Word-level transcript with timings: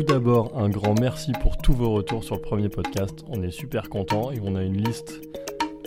Tout 0.00 0.06
d'abord, 0.06 0.56
un 0.56 0.70
grand 0.70 0.98
merci 0.98 1.32
pour 1.42 1.58
tous 1.58 1.74
vos 1.74 1.92
retours 1.92 2.24
sur 2.24 2.36
le 2.36 2.40
premier 2.40 2.70
podcast. 2.70 3.22
On 3.28 3.42
est 3.42 3.50
super 3.50 3.90
contents 3.90 4.30
et 4.32 4.40
on 4.42 4.56
a 4.56 4.62
une 4.62 4.82
liste 4.82 5.20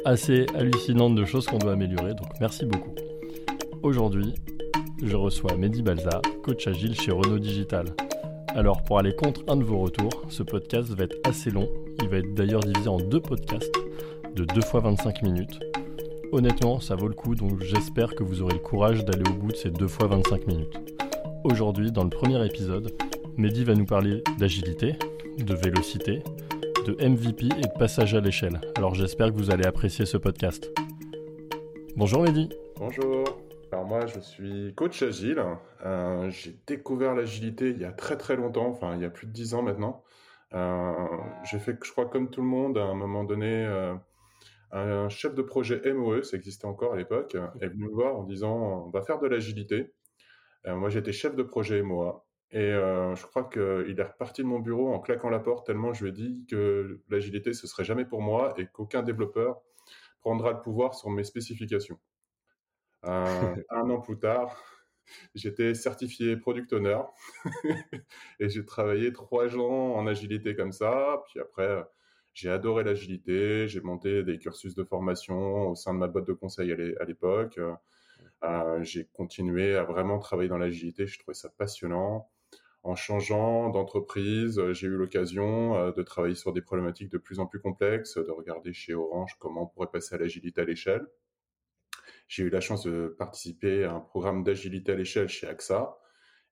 assez 0.06 0.46
hallucinante 0.54 1.16
de 1.16 1.26
choses 1.26 1.48
qu'on 1.48 1.58
doit 1.58 1.72
améliorer, 1.72 2.14
donc 2.14 2.28
merci 2.40 2.64
beaucoup. 2.68 2.94
Aujourd'hui, 3.82 4.36
je 5.02 5.16
reçois 5.16 5.58
Mehdi 5.58 5.82
Balza, 5.82 6.22
coach 6.44 6.68
agile 6.68 6.94
chez 6.94 7.12
Renault 7.12 7.40
Digital. 7.40 7.88
Alors, 8.50 8.84
pour 8.84 9.00
aller 9.00 9.16
contre 9.16 9.42
un 9.48 9.58
de 9.58 9.64
vos 9.64 9.80
retours, 9.80 10.22
ce 10.30 10.44
podcast 10.44 10.90
va 10.90 11.06
être 11.06 11.18
assez 11.28 11.50
long. 11.50 11.68
Il 12.04 12.08
va 12.08 12.18
être 12.18 12.36
d'ailleurs 12.36 12.62
divisé 12.62 12.90
en 12.90 12.98
deux 12.98 13.20
podcasts 13.20 13.74
de 14.36 14.46
2 14.46 14.62
fois 14.62 14.82
25 14.82 15.24
minutes. 15.24 15.60
Honnêtement, 16.32 16.80
ça 16.80 16.94
vaut 16.94 17.08
le 17.08 17.16
coup, 17.16 17.34
donc 17.34 17.64
j'espère 17.64 18.14
que 18.14 18.22
vous 18.22 18.44
aurez 18.44 18.54
le 18.54 18.60
courage 18.60 19.06
d'aller 19.06 19.28
au 19.28 19.34
bout 19.34 19.54
de 19.54 19.58
ces 19.58 19.72
2 19.72 19.88
fois 19.88 20.06
25 20.06 20.46
minutes. 20.46 20.78
Aujourd'hui, 21.44 21.92
dans 21.92 22.04
le 22.04 22.12
premier 22.12 22.46
épisode, 22.46 22.94
Mehdi 23.38 23.64
va 23.64 23.74
nous 23.74 23.86
parler 23.86 24.22
d'agilité, 24.38 24.96
de 25.40 25.56
vélocité, 25.56 26.22
de 26.86 26.94
MVP 27.04 27.46
et 27.46 27.62
de 27.62 27.80
passage 27.80 28.14
à 28.14 28.22
l'échelle. 28.22 28.62
Alors 28.76 28.94
j'espère 28.94 29.32
que 29.32 29.38
vous 29.38 29.50
allez 29.50 29.66
apprécier 29.66 30.06
ce 30.06 30.18
podcast. 30.18 30.72
Bonjour 31.96 32.22
Mehdi. 32.22 32.50
Bonjour. 32.78 33.24
Alors 33.72 33.86
moi, 33.86 34.06
je 34.06 34.20
suis 34.20 34.76
coach 34.76 35.02
agile. 35.02 35.44
Euh, 35.84 36.30
j'ai 36.30 36.56
découvert 36.68 37.16
l'agilité 37.16 37.72
il 37.72 37.80
y 37.80 37.86
a 37.86 37.92
très 37.92 38.18
très 38.18 38.36
longtemps, 38.36 38.68
enfin 38.68 38.94
il 38.96 39.02
y 39.02 39.06
a 39.06 39.10
plus 39.10 39.26
de 39.26 39.32
10 39.32 39.56
ans 39.56 39.64
maintenant. 39.64 40.04
Euh, 40.54 40.92
j'ai 41.50 41.58
fait, 41.58 41.76
je 41.84 41.92
crois, 41.92 42.06
comme 42.06 42.30
tout 42.30 42.42
le 42.42 42.48
monde, 42.48 42.78
à 42.78 42.84
un 42.84 42.94
moment 42.94 43.24
donné, 43.24 43.66
euh, 43.66 43.96
un 44.72 45.10
chef 45.10 45.34
de 45.34 45.42
projet 45.42 45.82
MOE, 45.92 46.22
ça 46.22 46.38
existait 46.38 46.68
encore 46.68 46.94
à 46.94 46.98
l'époque, 46.98 47.36
est 47.62 47.68
venu 47.68 47.86
me 47.86 47.94
voir 47.94 48.16
en 48.16 48.24
disant 48.26 48.86
on 48.86 48.90
va 48.92 49.02
faire 49.02 49.20
de 49.20 49.28
l'agilité. 49.28 49.92
moi, 50.68 50.90
j'étais 50.90 51.12
chef 51.12 51.36
de 51.36 51.42
projet 51.42 51.82
MOA. 51.82 52.24
Et 52.54 52.70
je 52.72 53.26
crois 53.26 53.46
qu'il 53.46 54.00
est 54.00 54.04
reparti 54.04 54.44
de 54.44 54.48
mon 54.48 54.60
bureau 54.60 54.94
en 54.94 55.00
claquant 55.00 55.30
la 55.30 55.40
porte 55.40 55.66
tellement 55.66 55.92
je 55.92 56.04
lui 56.04 56.12
ai 56.12 56.14
dit 56.14 56.46
que 56.48 57.02
l'agilité, 57.10 57.52
ce 57.54 57.66
serait 57.66 57.84
jamais 57.84 58.06
pour 58.06 58.22
moi 58.22 58.54
et 58.58 58.68
qu'aucun 58.68 59.02
développeur 59.02 59.62
prendra 60.22 60.52
le 60.52 60.62
pouvoir 60.62 60.94
sur 60.94 61.10
mes 61.10 61.24
spécifications. 61.24 62.00
Euh, 63.06 63.56
un 63.70 63.90
an 63.90 64.00
plus 64.00 64.18
tard, 64.18 64.64
j'étais 65.36 65.74
certifié 65.74 66.38
product 66.38 66.72
owner 66.74 67.00
et 68.40 68.50
j'ai 68.50 68.66
travaillé 68.66 69.12
trois 69.12 69.56
ans 69.58 69.96
en 69.96 70.08
agilité 70.08 70.56
comme 70.56 70.72
ça. 70.72 71.22
Puis 71.28 71.40
après, 71.40 71.84
j'ai 72.34 72.50
adoré 72.50 72.84
l'agilité. 72.84 73.68
J'ai 73.68 73.82
monté 73.82 74.24
des 74.24 74.40
cursus 74.40 74.76
de 74.76 74.84
formation 74.84 75.70
au 75.70 75.76
sein 75.76 75.94
de 75.94 76.00
ma 76.00 76.08
boîte 76.08 76.28
de 76.28 76.34
conseil 76.34 76.72
à 76.72 77.06
l'époque. 77.06 77.60
Euh, 78.44 78.84
j'ai 78.84 79.06
continué 79.14 79.76
à 79.76 79.84
vraiment 79.84 80.20
travailler 80.20 80.50
dans 80.50 80.58
l'agilité. 80.58 81.08
Je 81.08 81.20
trouvais 81.20 81.36
ça 81.36 81.50
passionnant. 81.50 82.30
En 82.84 82.96
changeant 82.96 83.70
d'entreprise, 83.70 84.62
j'ai 84.74 84.88
eu 84.88 84.98
l'occasion 84.98 85.76
euh, 85.76 85.92
de 85.92 86.04
travailler 86.04 86.36
sur 86.36 86.54
des 86.54 86.62
problématiques 86.62 87.10
de 87.10 87.18
plus 87.18 87.40
en 87.40 87.48
plus 87.48 87.60
complexes, 87.60 88.18
de 88.18 88.32
regarder 88.32 88.74
chez 88.74 88.94
Orange 88.94 89.36
comment 89.40 89.64
on 89.64 89.68
pourrait 89.68 89.92
passer 89.92 90.16
à 90.16 90.18
l'agilité 90.18 90.62
à 90.62 90.66
l'échelle. 90.66 91.08
J'ai 92.28 92.44
eu 92.44 92.50
la 92.50 92.62
chance 92.62 92.86
de 92.86 93.16
participer 93.18 93.84
à 93.86 93.94
un 93.94 94.00
programme 94.00 94.44
d'agilité 94.44 94.92
à 94.92 94.96
l'échelle 94.96 95.30
chez 95.30 95.48
AXA. 95.48 95.98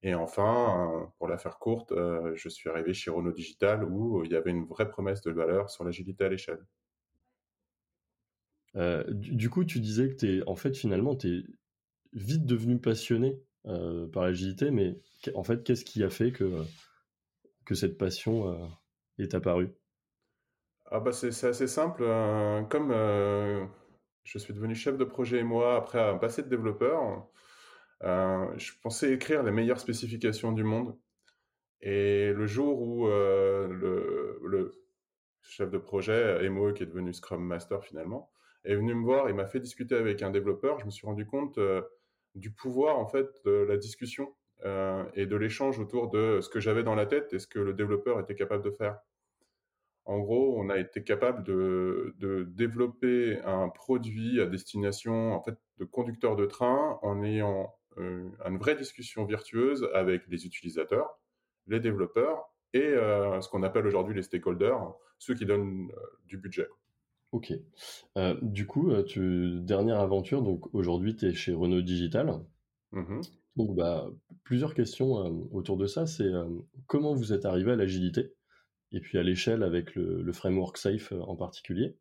Et 0.04 0.16
enfin, 0.16 1.02
euh, 1.04 1.06
pour 1.18 1.28
la 1.28 1.38
faire 1.38 1.60
courte, 1.60 1.92
euh, 1.92 2.34
je 2.36 2.50
suis 2.50 2.70
arrivé 2.70 2.94
chez 2.94 3.12
Renault 3.12 3.32
Digital 3.32 3.84
où 3.84 4.24
il 4.24 4.32
y 4.32 4.36
avait 4.36 4.50
une 4.52 4.66
vraie 4.66 4.90
promesse 4.90 5.22
de 5.22 5.32
valeur 5.32 5.70
sur 5.70 5.84
l'agilité 5.84 6.24
à 6.26 6.30
l'échelle. 6.30 6.66
Euh, 8.76 9.04
du, 9.10 9.50
coup, 9.50 9.66
tu 9.66 9.80
disais 9.80 10.16
que 10.16 10.26
es, 10.26 10.44
en 10.48 10.56
fait, 10.56 10.76
finalement, 10.76 11.16
tu 11.16 11.28
es 11.28 11.44
vite 12.14 12.46
devenu 12.46 12.80
passionné 12.80 13.42
par 13.64 14.24
l'agilité, 14.24 14.72
mais 14.72 14.98
en 15.36 15.44
fait, 15.44 15.64
qu'est-ce 15.64 15.86
qui 15.86 16.04
a 16.04 16.10
fait 16.10 16.32
que, 16.32 16.64
cette 17.74 17.98
passion 17.98 18.70
est 19.18 19.34
apparue? 19.34 19.70
Ah 20.94 21.00
bah 21.00 21.14
c'est 21.14 21.48
assez 21.48 21.68
simple. 21.68 22.04
comme 22.70 22.92
je 24.24 24.38
suis 24.38 24.54
devenu 24.54 24.76
chef 24.76 24.98
de 24.98 25.04
projet 25.04 25.40
et 25.40 25.44
moi 25.44 25.76
après 25.76 26.00
un 26.00 26.18
passé 26.18 26.44
de 26.44 26.50
développeur. 26.50 27.28
Euh, 28.04 28.48
je 28.58 28.72
pensais 28.82 29.14
écrire 29.14 29.44
les 29.44 29.52
meilleures 29.52 29.80
spécifications 29.80 30.52
du 30.52 30.64
monde. 30.64 30.98
Et 31.82 32.32
le 32.32 32.46
jour 32.46 32.82
où 32.82 33.08
euh, 33.08 33.68
le, 34.42 34.72
chef 35.44 35.72
de 35.72 35.78
projet, 35.78 36.48
MOE, 36.50 36.74
qui 36.74 36.84
est 36.84 36.86
devenu 36.86 37.14
Scrum 37.14 37.44
Master 37.44 37.84
finalement, 37.84 38.32
est 38.64 38.76
venu 38.76 38.94
me 38.94 39.04
voir 39.04 39.28
et 39.28 39.34
m'a 39.34 39.48
fait 39.48 39.60
discuter 39.60 39.96
avec 39.96 40.22
un 40.22 40.30
développeur, 40.30 40.80
je 40.80 40.86
me 40.86 40.92
suis 40.92 41.08
rendu 41.08 41.26
compte 41.26 41.58
euh, 41.58 41.82
du 42.36 42.52
pouvoir 42.52 42.98
en 42.98 43.08
fait 43.08 43.28
de 43.46 43.52
la 43.52 43.78
discussion 43.78 44.34
et 45.16 45.26
de 45.26 45.36
l'échange 45.36 45.80
autour 45.80 46.12
de 46.12 46.40
ce 46.40 46.48
que 46.48 46.60
j'avais 46.60 46.84
dans 46.84 46.94
la 46.94 47.08
tête 47.08 47.34
et 47.34 47.40
ce 47.40 47.48
que 47.48 47.58
le 47.58 47.74
développeur 47.74 48.20
était 48.20 48.36
capable 48.36 48.64
de 48.64 48.70
faire. 48.70 49.00
En 50.06 50.20
gros, 50.20 50.60
on 50.60 50.70
a 50.70 50.78
été 50.78 51.04
capable 51.04 51.44
de, 51.44 52.16
développer 52.50 53.40
un 53.46 53.70
produit 53.70 54.42
à 54.42 54.46
destination 54.46 55.34
en 55.34 55.42
fait, 55.42 55.56
de 55.78 55.86
conducteurs 55.86 56.36
de 56.36 56.46
train 56.46 57.00
en 57.02 57.24
ayant 57.24 57.74
euh, 57.98 58.30
une 58.46 58.58
vraie 58.58 58.76
discussion 58.76 59.26
virtueuse 59.26 59.88
avec 59.94 60.24
les 60.28 60.46
utilisateurs, 60.46 61.20
les 61.68 61.80
développeurs 61.80 62.52
et 62.74 62.82
euh, 62.82 63.42
ce 63.42 63.50
qu'on 63.50 63.64
appelle 63.64 63.86
aujourd'hui 63.86 64.16
les 64.16 64.24
stakeholders, 64.24 64.94
ceux 65.20 65.36
qui 65.36 65.46
donnent 65.46 65.92
euh, 65.92 66.02
du 66.26 66.38
budget. 66.38 66.68
Ok. 67.32 67.54
du 68.42 68.68
coup, 68.68 68.92
tu, 69.04 69.62
dernière 69.62 70.00
aventure, 70.00 70.42
donc 70.42 70.74
aujourd'hui 70.74 71.16
tu 71.16 71.28
es 71.28 71.34
chez 71.34 71.54
Renault 71.54 71.82
Digital. 71.82 72.42
Mmh 72.92 73.22
donc 73.58 73.76
bah, 73.76 74.10
plusieurs 74.44 74.74
questions 74.74 75.12
autour 75.52 75.78
de 75.78 75.86
ça. 75.86 76.06
C'est 76.06 76.32
comment 76.88 77.14
vous 77.14 77.34
êtes 77.34 77.46
arrivé 77.46 77.72
à 77.72 77.76
l'agilité 77.76 78.34
et 78.92 79.00
puis 79.00 79.18
à 79.18 79.24
l'échelle 79.24 79.64
avec 79.64 79.96
le, 79.96 80.32
framework 80.32 80.78
SAFE 80.78 81.14
euh, 81.14 81.22
en 81.22 81.36
particulier? 81.36 81.98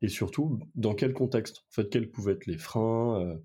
Et 0.00 0.08
surtout, 0.08 0.60
dans 0.74 0.94
quel 0.94 1.12
contexte? 1.12 1.64
En 1.70 1.72
fait, 1.72 1.88
quels 1.90 2.10
pouvaient 2.10 2.34
être 2.34 2.46
les 2.46 2.58
freins 2.58 3.20
euh, 3.20 3.36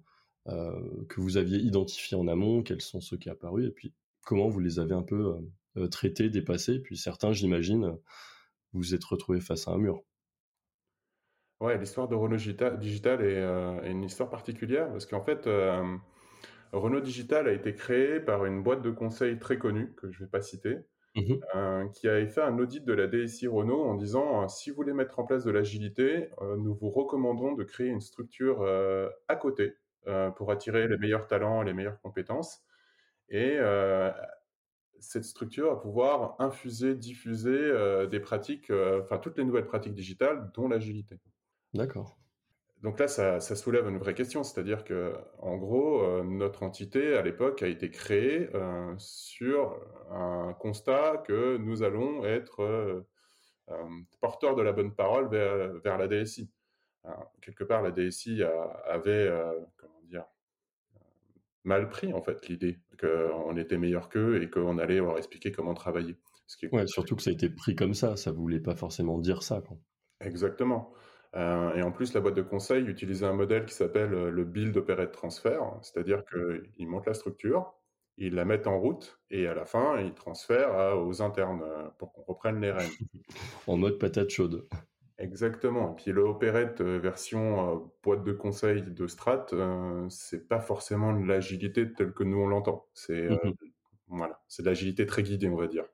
euh, 0.48 1.06
que 1.10 1.20
vous 1.20 1.38
aviez 1.38 1.58
identifiés 1.58 2.18
en 2.18 2.28
amont? 2.28 2.62
Quels 2.62 2.82
sont 2.82 3.02
ceux 3.02 3.18
qui 3.18 3.30
sont 3.30 3.34
apparus? 3.34 3.68
Et 3.68 3.72
puis, 3.72 3.94
comment 4.24 4.50
vous 4.50 4.60
les 4.60 4.80
avez 4.80 4.94
un 4.94 5.02
peu 5.02 5.36
traités, 5.90 6.30
dépassés? 6.30 6.76
Et 6.76 6.80
puis, 6.80 6.96
certains, 6.96 7.34
j'imagine, 7.34 7.98
vous 8.72 8.82
vous 8.82 8.94
êtes 8.94 9.04
retrouvés 9.04 9.42
face 9.42 9.68
à 9.68 9.72
un 9.72 9.78
mur. 9.78 10.04
Ouais, 11.64 11.78
l'histoire 11.78 12.08
de 12.08 12.16
Renault 12.16 12.36
Digital 12.36 13.22
est, 13.22 13.90
une 13.90 14.04
histoire 14.04 14.30
particulière 14.30 14.92
parce 14.92 15.06
qu'en 15.06 15.24
fait, 15.24 15.48
Renault 16.74 17.00
Digital 17.00 17.48
a 17.48 17.54
été 17.54 17.74
créé 17.74 18.20
par 18.20 18.46
une 18.46 18.62
boîte 18.64 18.82
de 18.82 18.92
conseil 18.92 19.40
très 19.40 19.58
connue 19.58 19.94
que 19.94 20.12
je 20.12 20.20
ne 20.20 20.26
vais 20.26 20.30
pas 20.30 20.42
citer, 20.42 20.80
Mmh 21.16 21.36
euh, 21.54 21.88
qui 21.90 22.08
avait 22.08 22.26
fait 22.26 22.42
un 22.42 22.58
audit 22.58 22.84
de 22.84 22.92
la 22.94 23.06
DSI 23.06 23.46
Renault 23.46 23.84
en 23.84 23.94
disant 23.94 24.44
euh, 24.44 24.48
si 24.48 24.72
vous 24.72 24.78
voulez 24.78 24.94
mettre 24.94 25.20
en 25.20 25.26
place 25.26 25.44
de 25.44 25.52
l'agilité, 25.52 26.30
euh, 26.42 26.58
nous 26.58 26.74
vous 26.74 26.90
recommandons 26.90 27.54
de 27.54 27.64
créer 27.64 27.88
une 27.88 28.02
structure 28.02 28.66
à 29.28 29.36
côté 29.36 29.76
pour 30.36 30.52
attirer 30.52 30.88
les 30.88 30.98
meilleurs 30.98 31.28
talents, 31.28 31.62
les 31.62 31.74
meilleures 31.74 32.02
compétences. 32.02 32.62
Et 33.30 33.58
cette 35.00 35.24
structure 35.24 35.70
va 35.70 35.76
pouvoir 35.78 36.36
infuser, 36.40 36.96
diffuser 36.96 37.72
des 38.10 38.20
pratiques, 38.20 38.72
enfin 39.02 39.18
toutes 39.18 39.38
les 39.38 39.46
nouvelles 39.46 39.66
pratiques 39.66 39.94
digitales, 39.94 40.52
dont 40.56 40.68
l'agilité. 40.68 41.20
D'accord. 41.74 42.18
Donc 42.84 43.00
là, 43.00 43.08
ça, 43.08 43.40
soulève 43.40 43.88
une 43.88 43.98
vraie 43.98 44.14
question, 44.14 44.44
c'est-à-dire 44.44 44.84
que, 44.84 45.16
en 45.40 45.56
gros, 45.56 46.04
euh, 46.04 46.24
notre 46.24 46.64
entité 46.64 47.16
à 47.16 47.22
l'époque 47.22 47.64
a 47.64 47.68
été 47.68 47.90
créée 47.90 48.50
euh, 48.54 48.94
sur 48.98 49.80
un 50.12 50.54
constat 50.60 51.24
que 51.26 51.56
nous 51.56 51.82
allons 51.82 52.26
être 52.26 52.62
euh, 52.62 53.02
porteurs 54.20 54.56
de 54.56 54.62
la 54.62 54.74
bonne 54.74 54.94
parole 54.94 55.30
vers, 55.30 55.98
la 55.98 56.08
DSI. 56.10 56.52
quelque 57.42 57.64
part, 57.64 57.82
la 57.82 57.92
DSI 57.92 58.44
avait, 58.86 59.32
comment 59.78 60.02
dire, 60.04 60.26
mal 61.64 61.88
pris 61.88 62.12
en 62.12 62.22
fait 62.22 62.50
l'idée 62.50 62.80
qu'on 63.00 63.56
était 63.56 63.78
meilleur 63.78 64.10
qu'eux 64.10 64.44
et 64.44 64.50
qu'on 64.50 64.78
allait 64.78 64.98
leur 64.98 65.18
expliquer 65.18 65.54
comment 65.54 65.74
travailler. 65.74 66.18
surtout 66.86 67.16
que 67.16 67.22
ça 67.22 67.30
a 67.30 67.34
été 67.34 67.50
pris 67.50 67.78
comme 67.78 67.94
ça, 67.94 68.18
ça 68.18 68.34
voulait 68.34 68.60
pas 68.60 68.76
forcément 68.76 69.18
dire 69.20 69.42
ça. 69.42 69.62
Quoi. 69.62 69.78
Exactement. 70.20 70.94
Euh, 71.36 71.74
et 71.76 71.82
en 71.82 71.92
plus, 71.92 72.14
la 72.14 72.22
boîte 72.22 72.36
de 72.36 72.42
conseil 72.42 72.86
utilisait 72.86 73.26
un 73.26 73.34
modèle 73.34 73.66
qui 73.66 73.74
s'appelle 73.74 74.14
euh, 74.14 74.30
le 74.30 74.44
build 74.44 74.76
operate 74.78 75.12
transfer, 75.12 75.60
c'est-à-dire 75.82 76.24
qu'ils 76.26 76.88
montent 76.88 77.08
la 77.08 77.14
structure, 77.14 77.74
ils 78.18 78.36
la 78.36 78.46
mettent 78.46 78.68
en 78.68 78.80
route 78.80 79.20
et 79.32 79.48
à 79.48 79.56
la 79.56 79.66
fin, 79.66 80.00
ils 80.00 80.14
transfèrent 80.14 80.98
aux 81.00 81.22
internes 81.24 81.64
pour 81.98 82.14
qu'on 82.14 82.22
reprenne 82.22 82.62
les 82.62 82.72
rênes. 82.72 82.92
en 83.68 83.78
mode 83.78 83.98
patate 83.98 84.30
chaude. 84.30 84.68
Exactement. 85.18 85.94
Et 85.94 85.96
puis 85.96 86.12
le 86.12 86.22
opérette 86.22 86.82
version 86.82 87.92
boîte 88.04 88.24
de 88.24 88.34
conseil 88.34 88.84
de 88.84 89.08
Strat, 89.08 89.48
c'est 90.10 90.48
pas 90.48 90.60
forcément 90.60 91.14
de 91.14 91.26
l'agilité 91.26 91.92
telle 91.94 92.14
que 92.14 92.24
nous 92.24 92.38
on 92.38 92.48
l'entend. 92.48 92.86
C'est 92.94 93.30
mmh 93.30 93.54
voilà, 94.08 94.44
c'est 94.48 94.62
de 94.62 94.68
l'agilité 94.68 95.08
très 95.08 95.24
guidée, 95.24 95.50
on 95.50 95.56
va 95.56 95.68
dire. 95.68 95.86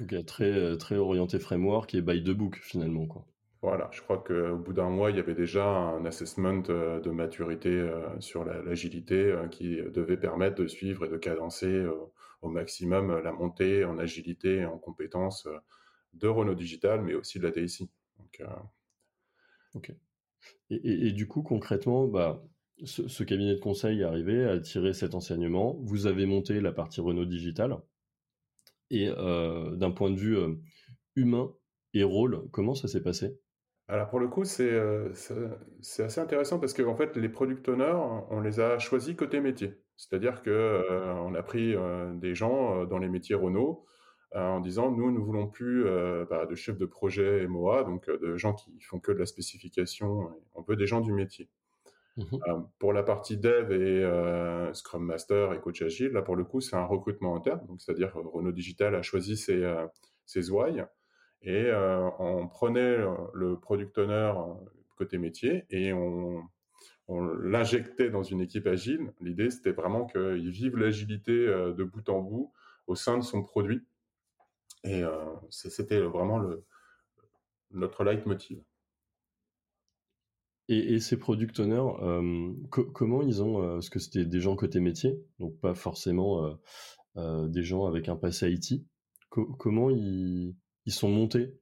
Ok, 0.00 0.24
très 0.24 0.76
très 0.78 0.96
orienté 0.96 1.38
framework 1.38 1.94
et 1.94 2.00
by 2.00 2.22
the 2.22 2.30
book 2.30 2.56
finalement 2.62 3.06
quoi. 3.06 3.26
Voilà, 3.66 3.88
je 3.90 4.00
crois 4.00 4.18
qu'au 4.18 4.56
bout 4.56 4.72
d'un 4.72 4.90
mois, 4.90 5.10
il 5.10 5.16
y 5.16 5.18
avait 5.18 5.34
déjà 5.34 5.66
un 5.66 6.04
assessment 6.04 6.62
euh, 6.68 7.00
de 7.00 7.10
maturité 7.10 7.70
euh, 7.70 8.08
sur 8.20 8.44
l'agilité 8.44 9.16
euh, 9.16 9.48
qui 9.48 9.78
devait 9.92 10.16
permettre 10.16 10.54
de 10.62 10.68
suivre 10.68 11.04
et 11.04 11.08
de 11.08 11.16
cadencer 11.16 11.84
au 12.42 12.48
maximum 12.48 13.18
la 13.18 13.32
montée 13.32 13.84
en 13.84 13.98
agilité 13.98 14.58
et 14.58 14.66
en 14.66 14.78
compétences 14.78 15.48
de 16.12 16.28
Renault 16.28 16.54
Digital, 16.54 17.02
mais 17.02 17.14
aussi 17.14 17.40
de 17.40 17.48
la 17.48 17.50
DSI. 17.50 17.90
ok. 19.74 19.92
Et, 20.70 21.10
du 21.10 21.26
coup, 21.26 21.42
concrètement, 21.42 22.06
bah, 22.06 22.44
ce, 22.84 23.24
cabinet 23.24 23.56
de 23.56 23.60
conseil 23.60 24.02
est 24.02 24.04
arrivé 24.04 24.44
à 24.44 24.60
tirer 24.60 24.94
cet 24.94 25.16
enseignement. 25.16 25.76
Vous 25.82 26.06
avez 26.06 26.26
monté 26.26 26.60
la 26.60 26.70
partie 26.70 27.00
Renault 27.00 27.24
Digital. 27.24 27.76
Et 28.90 29.08
d'un 29.08 29.90
point 29.90 30.12
de 30.12 30.16
vue 30.20 30.38
humain 31.16 31.52
et 31.94 32.04
rôle, 32.04 32.48
comment 32.52 32.76
ça 32.76 32.86
s'est 32.86 33.02
passé? 33.02 33.40
Alors 33.88 34.08
pour 34.08 34.18
le 34.18 34.26
coup, 34.26 34.42
euh, 34.60 35.10
c'est 35.80 36.02
assez 36.02 36.20
intéressant 36.20 36.58
parce 36.58 36.74
qu'en 36.74 36.96
fait, 36.96 37.16
les 37.16 37.28
product 37.28 37.68
owners, 37.68 37.96
on 38.30 38.40
les 38.40 38.58
a 38.58 38.78
choisis 38.78 39.14
côté 39.14 39.40
métier. 39.40 39.80
C'est-à-dire 39.96 40.42
que 40.42 40.50
euh, 40.50 41.14
on 41.14 41.34
a 41.34 41.42
pris 41.42 41.74
euh, 41.74 42.12
des 42.14 42.34
gens 42.34 42.84
dans 42.84 42.98
les 42.98 43.08
métiers 43.08 43.36
Renault 43.36 43.84
en 44.34 44.60
disant 44.60 44.90
nous, 44.90 45.12
nous 45.12 45.24
voulons 45.24 45.46
plus 45.46 45.84
bah, 46.28 46.44
de 46.44 46.54
chefs 46.54 46.76
de 46.76 46.84
projet 46.84 47.46
MOA, 47.46 47.84
donc 47.84 48.10
de 48.10 48.36
gens 48.36 48.52
qui 48.52 48.78
font 48.80 48.98
que 48.98 49.12
de 49.12 49.18
la 49.18 49.24
spécification. 49.24 50.30
On 50.54 50.62
veut 50.62 50.76
des 50.76 50.86
gens 50.86 51.00
du 51.00 51.12
métier. 51.12 51.48
Mmh 52.18 52.38
pour 52.78 52.94
la 52.94 53.02
partie 53.02 53.36
dev 53.36 53.72
et 53.72 54.74
Scrum 54.74 55.04
Master 55.04 55.52
et 55.52 55.60
coach 55.60 55.80
agile, 55.80 56.12
là 56.12 56.22
pour 56.22 56.34
le 56.34 56.44
coup, 56.44 56.60
c'est 56.60 56.76
un 56.76 56.84
recrutement 56.84 57.36
interne. 57.36 57.60
Donc 57.66 57.80
c'est-à-dire 57.80 58.12
Renault 58.14 58.52
Digital 58.52 58.94
a 58.94 59.00
choisi 59.00 59.36
ses, 59.38 59.64
ses 60.26 60.50
ouailles 60.50 60.84
et 61.42 61.66
euh, 61.66 62.10
on 62.18 62.48
prenait 62.48 62.96
le 63.34 63.58
product 63.58 63.96
owner 63.98 64.32
euh, 64.36 64.54
côté 64.96 65.18
métier 65.18 65.64
et 65.70 65.92
on, 65.92 66.42
l'injectait 67.08 68.10
dans 68.10 68.24
une 68.24 68.40
équipe 68.40 68.66
agile. 68.66 69.12
L'idée, 69.20 69.50
c'était 69.50 69.70
vraiment 69.70 70.06
qu'il 70.06 70.50
vive 70.50 70.76
l'agilité 70.76 71.30
euh, 71.30 71.72
de 71.72 71.84
bout 71.84 72.08
en 72.08 72.20
bout 72.20 72.52
au 72.88 72.96
sein 72.96 73.16
de 73.16 73.22
son 73.22 73.44
produit. 73.44 73.86
Et 74.82 75.02
c'était 75.50 76.00
vraiment 76.00 76.40
notre 77.72 78.04
leitmotiv. 78.04 78.62
Et, 80.68 80.94
et, 80.94 81.00
ces 81.00 81.16
product 81.16 81.58
owners, 81.58 82.56
comment 82.70 83.22
ils 83.22 83.42
ont, 83.42 83.60
parce 83.74 83.88
que 83.88 83.98
c'était 83.98 84.24
des 84.24 84.40
gens 84.40 84.54
côté 84.54 84.78
métier, 84.78 85.20
donc 85.40 85.58
pas 85.58 85.74
forcément 85.74 86.56
des 87.16 87.64
gens 87.64 87.86
avec 87.86 88.08
un 88.08 88.14
passé 88.14 88.52
IT, 88.52 88.86
comment 89.30 89.90
ils, 89.90 90.54
ils 90.86 90.92
sont 90.92 91.08
montés 91.08 91.54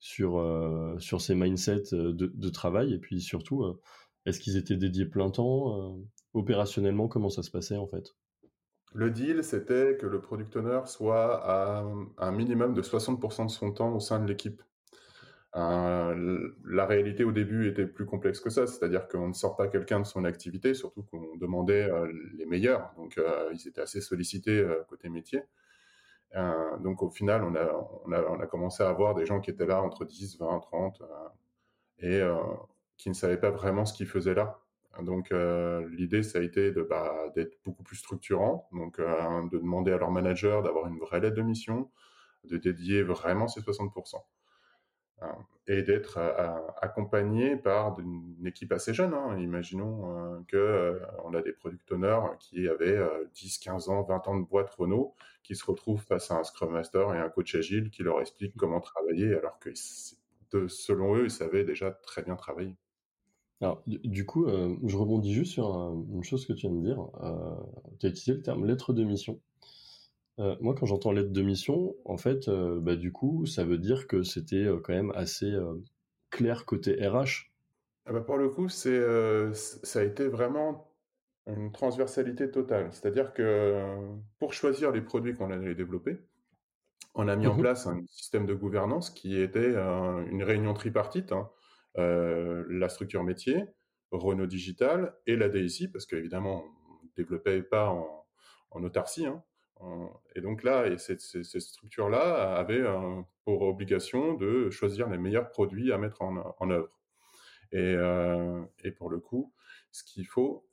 sur, 0.00 0.38
euh, 0.38 0.98
sur 0.98 1.20
ces 1.20 1.34
mindsets 1.34 1.92
euh, 1.94 2.12
de, 2.12 2.48
travail 2.48 2.94
Et 2.94 2.98
puis 2.98 3.20
surtout, 3.20 3.62
euh, 3.62 3.78
est-ce 4.26 4.40
qu'ils 4.40 4.56
étaient 4.56 4.76
dédiés 4.76 5.06
plein 5.06 5.30
temps 5.30 6.00
Opérationnellement, 6.32 7.08
comment 7.08 7.28
ça 7.28 7.42
se 7.42 7.50
passait 7.50 7.76
en 7.76 7.86
fait? 7.86 8.14
Le 8.92 9.10
deal, 9.10 9.44
c'était 9.44 9.96
que 9.96 10.06
le 10.06 10.20
product 10.20 10.56
owner 10.56 10.80
soit 10.86 11.44
à 11.44 11.84
un 12.18 12.32
minimum 12.32 12.74
de 12.74 12.82
60% 12.82 13.46
de 13.46 13.50
son 13.50 13.72
temps 13.72 13.94
au 13.94 14.00
sein 14.00 14.20
de 14.20 14.26
l'équipe. 14.26 14.62
la 15.54 16.86
réalité 16.86 17.24
au 17.24 17.32
début 17.32 17.68
était 17.68 17.86
plus 17.86 18.04
complexe 18.04 18.40
que 18.40 18.50
ça, 18.50 18.66
c'est-à-dire 18.66 19.06
qu'on 19.06 19.28
ne 19.28 19.32
sort 19.32 19.56
pas 19.56 19.68
quelqu'un 19.68 20.00
de 20.00 20.06
son 20.06 20.24
activité, 20.24 20.74
surtout 20.74 21.04
qu'on 21.04 21.36
demandait 21.36 21.88
les 22.36 22.46
meilleurs, 22.46 22.92
donc 22.96 23.20
ils 23.52 23.68
étaient 23.68 23.80
assez 23.80 24.00
sollicités 24.00 24.64
côté 24.88 25.08
métier. 25.08 25.42
Euh, 26.36 26.76
donc 26.78 27.02
au 27.02 27.10
final, 27.10 27.42
on 27.44 27.54
a, 28.12 28.46
commencé 28.46 28.82
à 28.82 28.88
avoir 28.88 29.14
des 29.14 29.26
gens 29.26 29.40
qui 29.40 29.50
étaient 29.50 29.66
là 29.66 29.82
entre 29.82 30.04
10, 30.04 30.38
20, 30.38 30.60
30 30.60 31.02
et 31.98 32.20
euh, 32.20 32.36
qui 32.96 33.08
ne 33.08 33.14
savaient 33.14 33.40
pas 33.40 33.50
vraiment 33.50 33.84
ce 33.84 33.94
qu'ils 33.94 34.06
faisaient 34.06 34.34
là. 34.34 34.60
Donc 35.02 35.32
euh, 35.32 35.88
l'idée, 35.90 36.22
ça 36.22 36.38
a 36.38 36.42
été 36.42 36.72
bah, 36.72 37.14
d'être 37.34 37.58
beaucoup 37.64 37.82
plus 37.82 37.96
structurant, 37.96 38.68
donc 38.72 39.00
de 39.00 39.58
demander 39.58 39.92
à 39.92 39.98
leur 39.98 40.10
manager 40.10 40.62
d'avoir 40.62 40.86
une 40.86 40.98
vraie 40.98 41.20
lettre 41.20 41.36
de 41.36 41.42
mission, 41.42 41.90
de 42.44 42.56
dédier 42.56 43.02
vraiment 43.02 43.48
ces 43.48 43.60
60%. 43.60 44.16
Euh, 45.22 45.26
et 45.66 45.82
d'être 45.82 46.18
euh, 46.18 46.58
accompagné 46.80 47.54
par 47.56 48.00
une 48.00 48.44
équipe 48.44 48.72
assez 48.72 48.92
jeune. 48.92 49.14
Hein. 49.14 49.38
Imaginons 49.38 50.34
euh, 50.34 50.40
que 50.48 51.00
on 51.22 51.32
a 51.34 51.42
des 51.42 51.52
product 51.52 51.92
owners 51.92 52.22
qui 52.40 52.66
avaient 52.66 52.98
10, 53.34 53.58
15 53.58 53.88
ans, 53.88 54.02
20 54.02 54.26
ans 54.26 54.40
de 54.40 54.44
boîte 54.44 54.70
Renault, 54.70 55.14
qui 55.44 55.54
se 55.54 55.64
retrouvent 55.64 56.02
face 56.02 56.30
à 56.32 56.38
un 56.38 56.44
Scrum 56.44 56.72
Master 56.72 57.14
et 57.14 57.18
un 57.18 57.28
coach 57.28 57.54
agile 57.54 57.90
qui 57.90 58.02
leur 58.02 58.20
explique 58.20 58.56
comment 58.56 58.80
travailler, 58.80 59.32
alors 59.34 59.60
que 59.60 59.70
selon 60.66 61.16
eux, 61.16 61.24
ils 61.24 61.30
savaient 61.30 61.64
déjà 61.64 61.92
très 61.92 62.22
bien 62.22 62.34
travailler. 62.34 62.74
Alors, 63.60 63.82
du 63.86 64.26
coup, 64.26 64.48
je 64.48 64.96
rebondis 64.96 65.34
juste 65.34 65.52
sur 65.52 65.68
une 66.12 66.24
chose 66.24 66.46
que 66.46 66.52
tu 66.52 66.66
viens 66.66 66.76
de 66.76 66.82
dire. 66.82 67.06
tu 68.00 68.06
as 68.06 68.08
utilisé 68.08 68.32
le 68.32 68.42
terme 68.42 68.66
lettre 68.66 68.92
de 68.92 69.04
mission. 69.04 69.40
Euh, 70.40 70.56
moi, 70.60 70.74
quand 70.74 70.86
j'entends 70.86 71.12
lettre 71.12 71.32
de 71.32 71.42
mission, 71.42 71.94
en 72.04 72.16
fait, 72.16 72.48
euh, 72.48 72.80
bah, 72.80 72.96
du 72.96 73.12
coup, 73.12 73.44
ça 73.44 73.64
veut 73.64 73.76
dire 73.76 74.06
que 74.06 74.22
c'était 74.22 74.64
euh, 74.64 74.80
quand 74.82 74.94
même 74.94 75.12
assez 75.14 75.54
clair 76.30 76.64
côté 76.64 77.06
RH. 77.06 77.50
Ah 78.06 78.12
bah 78.12 78.22
pour 78.22 78.38
le 78.38 78.48
coup, 78.48 78.68
c'est, 78.68 79.00
ça 79.52 80.00
a 80.00 80.02
été 80.02 80.26
vraiment 80.26 80.90
une 81.46 81.70
transversalité 81.70 82.50
totale. 82.50 82.88
C'est-à-dire 82.92 83.32
que 83.32 83.98
pour 84.38 84.54
choisir 84.54 84.90
les 84.90 85.02
produits 85.02 85.34
qu'on 85.34 85.50
allait 85.50 85.74
développer, 85.74 86.18
on 87.14 87.28
a 87.28 87.36
mis 87.36 87.46
en 87.46 87.54
mmh 87.54 87.60
place 87.60 87.86
un 87.86 88.00
système 88.06 88.46
de 88.46 88.54
gouvernance 88.54 89.10
qui 89.10 89.36
était 89.36 89.74
une 89.74 90.42
réunion 90.42 90.72
tripartite, 90.72 91.32
hein. 91.32 91.50
la 91.96 92.88
structure 92.88 93.22
métier, 93.22 93.64
Renault 94.12 94.46
Digital 94.46 95.14
et 95.26 95.36
la 95.36 95.48
DSI, 95.48 95.88
parce 95.88 96.06
qu'évidemment, 96.06 96.64
on 96.64 97.04
ne 97.04 97.10
développait 97.16 97.62
pas 97.62 97.90
en, 97.90 98.26
en 98.70 98.82
autarcie. 98.82 99.26
Hein. 99.26 99.42
Et 100.34 100.40
donc 100.40 100.62
là, 100.62 100.86
et 100.86 100.98
cette, 100.98 101.20
structure-là 101.20 102.54
avait 102.56 102.84
pour 103.44 103.62
obligation 103.62 104.34
de 104.34 104.70
choisir 104.70 105.08
les 105.08 105.18
meilleurs 105.18 105.50
produits 105.50 105.92
à 105.92 105.98
mettre 105.98 106.22
en, 106.22 106.70
œuvre. 106.70 107.00
Et, 107.72 107.78
euh, 107.78 108.60
et, 108.84 108.90
pour 108.90 109.10
le 109.10 109.18
coup, 109.20 109.52
ce 109.92 110.02
qu'il 110.04 110.26
faut, 110.26 110.64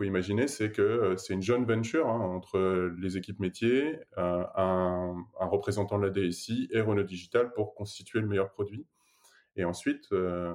imaginer, 0.00 0.48
c'est 0.48 0.72
que 0.72 0.82
euh, 0.82 1.16
c'est 1.16 1.34
une 1.34 1.42
joint 1.42 1.62
venture 1.62 2.08
hein, 2.08 2.20
entre 2.20 2.90
les 2.98 3.16
équipes 3.16 3.38
métiers, 3.38 3.98
un, 4.16 4.46
un, 4.56 5.46
représentant 5.46 5.98
de 5.98 6.06
la 6.06 6.10
DSI 6.10 6.68
et 6.72 6.80
Renault 6.80 7.02
Digital 7.02 7.52
pour 7.52 7.74
constituer 7.74 8.20
le 8.20 8.26
meilleur 8.26 8.50
produit. 8.50 8.86
Et 9.58 9.64
ensuite, 9.64 10.12
euh, 10.12 10.54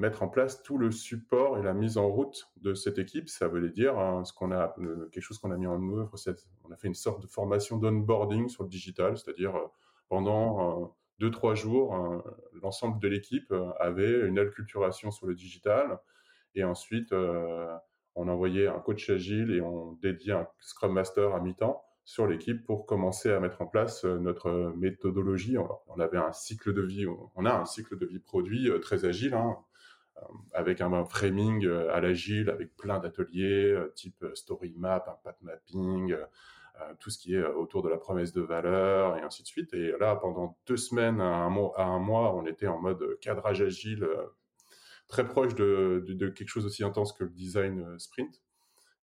mettre 0.00 0.22
en 0.22 0.28
place 0.28 0.62
tout 0.62 0.78
le 0.78 0.90
support 0.90 1.58
et 1.58 1.62
la 1.62 1.74
mise 1.74 1.98
en 1.98 2.08
route 2.08 2.50
de 2.56 2.74
cette 2.74 2.98
équipe. 2.98 3.28
Ça 3.28 3.48
veut 3.48 3.68
dire 3.68 3.98
hein, 3.98 4.24
ce 4.24 4.32
qu'on 4.32 4.50
a, 4.50 4.74
quelque 5.12 5.22
chose 5.22 5.38
qu'on 5.38 5.50
a 5.50 5.56
mis 5.56 5.66
en 5.66 5.80
œuvre. 5.92 6.14
On 6.64 6.72
a 6.72 6.76
fait 6.76 6.88
une 6.88 6.94
sorte 6.94 7.22
de 7.22 7.26
formation 7.26 7.76
d'onboarding 7.76 8.48
sur 8.48 8.64
le 8.64 8.68
digital, 8.68 9.16
c'est-à-dire 9.16 9.54
euh, 9.56 9.66
pendant 10.08 10.82
euh, 10.82 10.86
deux 11.18 11.30
trois 11.30 11.54
jours, 11.54 12.24
l'ensemble 12.62 12.98
de 12.98 13.06
l'équipe 13.06 13.52
avait 13.78 14.26
une 14.26 14.38
acculturation 14.38 15.10
sur 15.10 15.26
le 15.26 15.34
digital, 15.34 15.98
et 16.54 16.64
ensuite 16.64 17.12
on 17.12 18.28
envoyait 18.28 18.68
un 18.68 18.78
coach 18.78 19.10
agile 19.10 19.50
et 19.50 19.60
on 19.60 19.92
dédiait 20.00 20.32
un 20.32 20.48
Scrum 20.60 20.94
Master 20.94 21.34
à 21.34 21.40
mi-temps 21.40 21.84
sur 22.04 22.26
l'équipe 22.26 22.64
pour 22.64 22.86
commencer 22.86 23.30
à 23.30 23.38
mettre 23.38 23.62
en 23.62 23.66
place 23.66 24.04
euh, 24.04 24.18
notre 24.18 24.72
méthodologie. 24.76 25.56
On 25.58 26.00
avait 26.00 26.18
un 26.18 26.32
cycle 26.32 26.72
de 26.72 26.82
vie, 26.82 27.06
on 27.06 27.44
a 27.44 27.52
un 27.52 27.64
cycle 27.64 27.96
de 27.96 28.06
vie 28.06 28.18
produit 28.18 28.68
euh, 28.68 28.80
très 28.80 29.04
agile, 29.04 29.34
hein, 29.34 29.56
euh, 29.56 29.62
avec 30.52 30.80
un 30.80 31.04
framing 31.04 31.66
à 31.68 32.00
l'agile, 32.00 32.50
avec 32.50 32.76
plein 32.76 32.98
d'ateliers 32.98 33.76
type 33.94 34.24
story 34.34 34.74
map, 34.76 35.20
path 35.24 35.40
mapping, 35.42 36.14
tout 36.98 37.10
ce 37.10 37.18
qui 37.18 37.34
est 37.34 37.44
autour 37.44 37.82
de 37.82 37.88
la 37.88 37.96
promesse 37.96 38.32
de 38.32 38.40
valeur 38.42 39.16
et 39.16 39.22
ainsi 39.22 39.42
de 39.42 39.46
suite. 39.46 39.72
Et 39.74 39.92
là, 39.98 40.16
pendant 40.16 40.58
deux 40.66 40.76
semaines 40.76 41.20
à 41.20 41.24
un 41.24 41.50
mois, 41.50 41.72
à 41.76 41.84
un 41.84 41.98
mois 41.98 42.34
on 42.34 42.46
était 42.46 42.66
en 42.66 42.80
mode 42.80 43.18
cadrage 43.20 43.62
agile, 43.62 44.06
très 45.08 45.26
proche 45.26 45.54
de, 45.54 46.04
quelque 46.36 46.48
chose 46.48 46.66
aussi 46.66 46.84
intense 46.84 47.12
que 47.12 47.24
le 47.24 47.30
design 47.30 47.98
sprint. 47.98 48.40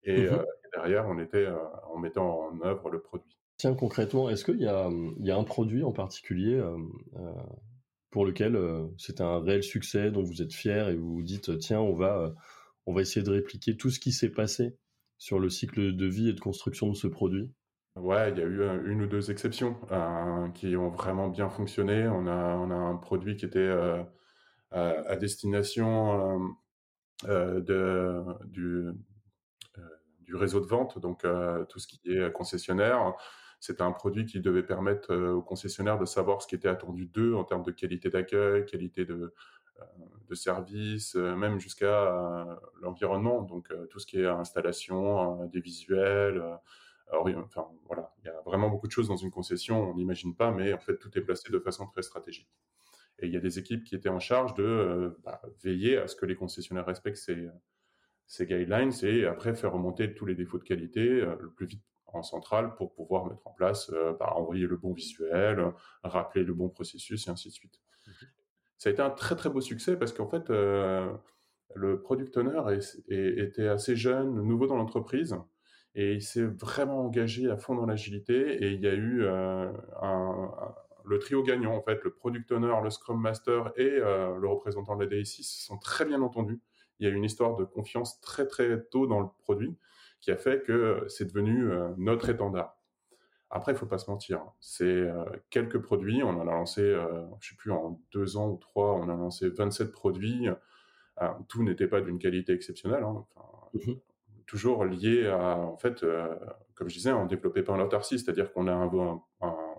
Et, 0.04 0.30
mmh 0.30 0.46
derrière, 0.74 1.08
on, 1.08 1.18
était, 1.18 1.48
en 1.90 1.98
mettant 1.98 2.50
en 2.50 2.62
œuvre 2.62 2.90
le 2.90 3.02
produit. 3.02 3.38
Tiens, 3.58 3.74
concrètement, 3.74 4.30
est-ce 4.30 4.46
qu'il 4.46 4.62
y, 4.62 4.68
a, 4.68 4.86
un 4.86 5.44
produit 5.44 5.84
en 5.84 5.92
particulier 5.92 6.62
pour 8.18 8.26
lequel 8.26 8.60
c'est 8.98 9.22
un 9.22 9.40
réel 9.42 9.62
succès, 9.62 10.10
dont 10.10 10.24
vous 10.24 10.42
êtes 10.42 10.52
fier 10.52 10.90
et 10.90 10.96
vous 10.96 11.14
vous 11.14 11.22
dites, 11.22 11.60
tiens, 11.60 11.82
on 11.82 11.94
va, 11.94 12.34
on 12.88 12.94
va 12.96 13.02
essayer 13.02 13.24
de 13.24 13.30
répliquer 13.30 13.78
tout 13.78 13.92
ce 13.92 14.00
qui 14.00 14.12
s'est 14.12 14.32
passé 14.32 14.76
sur 15.20 15.38
le 15.38 15.52
cycle 15.52 15.96
de 15.96 16.06
vie 16.08 16.30
et 16.30 16.34
de 16.34 16.40
construction 16.40 16.90
de 16.90 16.96
ce 16.96 17.06
produit 17.06 17.54
Ouais, 17.96 18.32
il 18.32 18.40
y 18.40 18.42
a 18.42 18.46
eu 18.46 18.92
une 18.92 19.04
ou 19.04 19.06
deux 19.06 19.30
exceptions 19.30 19.78
qui 20.56 20.76
ont 20.76 20.90
vraiment 20.90 21.28
bien 21.28 21.48
fonctionné. 21.48 22.08
On 22.08 22.26
a, 22.26 22.56
on 22.56 22.72
a 22.72 22.76
un 22.76 22.96
produit 22.96 23.36
qui 23.36 23.46
était 23.46 23.72
à, 24.72 25.16
destination 25.18 26.58
de, 27.24 28.24
du 28.48 30.34
réseau 30.34 30.60
de 30.60 30.66
vente, 30.66 30.98
donc 30.98 31.24
tout 31.70 31.78
ce 31.78 31.86
qui 31.86 32.00
est 32.06 32.34
concessionnaire. 32.34 33.14
C'était 33.60 33.82
un 33.82 33.92
produit 33.92 34.26
qui 34.26 34.40
devait 34.40 34.64
permettre 34.64 35.12
euh, 35.14 35.34
aux 35.34 35.42
concessionnaires 35.42 35.98
de 35.98 36.06
savoir 36.06 36.42
ce 36.42 36.48
qui 36.48 36.56
était 36.56 36.68
attendu 36.68 37.08
d'eux 37.08 37.34
en 37.34 37.44
termes 37.44 37.64
de 37.64 37.72
qualité 37.72 38.10
d'accueil, 38.10 38.66
qualité 38.66 39.06
de, 39.06 39.34
euh, 39.80 40.36
service, 40.36 41.16
euh, 41.16 41.36
même 41.36 41.60
jusqu'à 41.60 42.46
l'environnement. 42.82 43.42
Donc 43.42 43.74
tout 43.90 44.00
ce 44.00 44.06
qui 44.06 44.20
est 44.20 44.26
installation, 44.26 45.46
des 45.46 45.60
visuels. 45.60 46.44
enfin 47.12 47.68
voilà, 47.86 48.14
il 48.20 48.26
y 48.26 48.30
a 48.30 48.42
vraiment 48.46 48.70
beaucoup 48.70 48.88
de 48.88 48.92
choses 48.92 49.08
dans 49.08 49.16
une 49.16 49.32
concession, 49.32 49.90
on 49.92 49.96
n'imagine 49.96 50.36
pas, 50.36 50.52
mais 50.52 50.74
en 50.74 50.80
fait 50.80 50.98
tout 50.98 51.18
est 51.18 51.22
placé 51.22 51.52
de 51.52 51.60
façon 51.60 51.88
très 51.88 52.02
stratégique. 52.04 52.50
Et 53.20 53.28
il 53.28 53.34
y 53.34 53.38
a 53.38 53.40
des 53.40 53.58
équipes 53.58 53.84
qui 53.84 53.96
étaient 53.96 54.10
en 54.10 54.20
charge 54.20 54.54
de 54.56 55.18
bah, 55.24 55.42
veiller 55.64 55.98
à 55.98 56.08
ce 56.08 56.16
que 56.16 56.26
les 56.26 56.36
concessionnaires 56.36 56.86
respectent 56.86 57.18
ces, 57.18 57.48
ces 58.28 58.46
guidelines 58.46 58.92
et 59.04 59.26
après 59.26 59.56
faire 59.56 59.74
remonter 59.74 60.14
tous 60.14 60.26
les 60.26 60.36
défauts 60.36 60.60
de 60.60 60.64
qualité 60.64 61.04
le 61.22 61.50
plus 61.50 61.66
vite 61.66 61.84
en 62.14 62.24
centrale 62.24 62.76
pour 62.76 62.94
pouvoir 62.94 63.26
mettre 63.26 63.46
en 63.46 63.52
place, 63.52 63.92
euh, 63.94 64.14
bah, 64.14 64.34
envoyer 64.36 64.66
le 64.66 64.78
bon 64.78 64.94
visuel, 64.94 65.72
rappeler 66.04 66.44
le 66.44 66.54
bon 66.54 66.70
processus 66.70 67.28
et 67.28 67.32
ainsi 67.32 67.50
de 67.50 67.54
suite. 67.54 67.80
Ça 68.78 68.90
a 68.90 68.94
été 68.94 69.02
un 69.02 69.10
très 69.10 69.36
très 69.36 69.50
beau 69.50 69.62
succès 69.62 69.98
parce 69.98 70.14
qu'en 70.14 70.28
fait, 70.28 70.50
euh, 70.50 71.12
le 71.76 72.02
product 72.02 72.38
owner 72.38 72.62
était 73.10 73.68
assez 73.68 73.96
jeune, 73.96 74.42
nouveau 74.42 74.68
dans 74.68 74.78
l'entreprise 74.78 75.36
et 75.96 76.14
il 76.14 76.22
s'est 76.22 76.46
vraiment 76.46 77.06
engagé 77.06 77.50
à 77.50 77.58
fond 77.58 77.76
dans 77.76 77.86
l'agilité 77.86 78.64
et 78.64 78.72
il 78.72 78.82
y 78.82 78.88
a 78.88 78.94
eu 78.94 79.24
euh, 79.24 79.72
le 81.06 81.20
trio 81.20 81.44
gagnant 81.44 81.76
en 81.76 81.82
fait, 81.82 82.04
le 82.04 82.12
product 82.12 82.52
owner, 82.52 82.74
le 82.84 82.90
scrum 82.90 83.20
master 83.20 83.74
et 83.78 83.90
le 83.90 84.48
représentant 84.48 84.96
de 84.96 85.04
la 85.04 85.10
DSI 85.10 85.44
se 85.44 85.66
sont 85.66 85.78
très 85.78 86.06
bien 86.06 86.22
entendus. 86.22 86.62
Il 87.00 87.08
y 87.08 87.10
a 87.10 87.14
eu 87.14 87.16
une 87.16 87.24
histoire 87.24 87.56
de 87.56 87.64
confiance 87.64 88.22
très 88.22 88.48
très 88.48 88.84
tôt 88.86 89.08
dans 89.08 89.20
le 89.20 89.28
produit 89.40 89.76
qui 90.22 90.32
a 90.32 90.38
fait 90.38 90.64
que 90.64 91.06
c'est 91.08 91.26
devenu 91.26 91.72
euh, 91.72 91.90
notre 91.98 92.30
étendard. 92.30 92.78
Après, 93.50 93.72
il 93.72 93.78
faut 93.78 93.86
pas 93.86 93.98
se 93.98 94.10
mentir. 94.10 94.42
C'est 94.60 94.84
euh, 94.84 95.24
quelques 95.50 95.80
produits. 95.80 96.22
On 96.22 96.30
en 96.30 96.48
a 96.48 96.52
lancé, 96.52 96.82
euh, 96.82 97.26
je 97.40 97.50
sais 97.50 97.56
plus, 97.56 97.72
en 97.72 98.02
deux 98.12 98.36
ans 98.36 98.50
ou 98.50 98.58
trois, 98.58 98.96
on 98.96 99.04
a 99.04 99.16
lancé 99.16 99.50
27 99.50 99.92
produits. 99.92 100.50
tout 101.48 101.64
n'était 101.64 101.88
pas 101.88 102.02
d'une 102.02 102.20
qualité 102.20 102.54
exceptionnelle. 102.54 103.04
Hein. 103.04 103.26
Mmh 103.74 103.94
toujours 104.46 104.86
lié 104.86 105.28
à, 105.28 105.58
en 105.58 105.76
fait, 105.76 106.06
comme 106.74 106.88
je 106.88 106.94
disais, 106.94 107.12
on 107.12 107.26
développait 107.26 107.64
pas 107.64 107.74
en 107.74 107.82
autarcie, 107.82 108.18
c'est-à-dire 108.18 108.54
qu'on 108.54 108.68
a 108.68 108.72
un, 108.72 109.22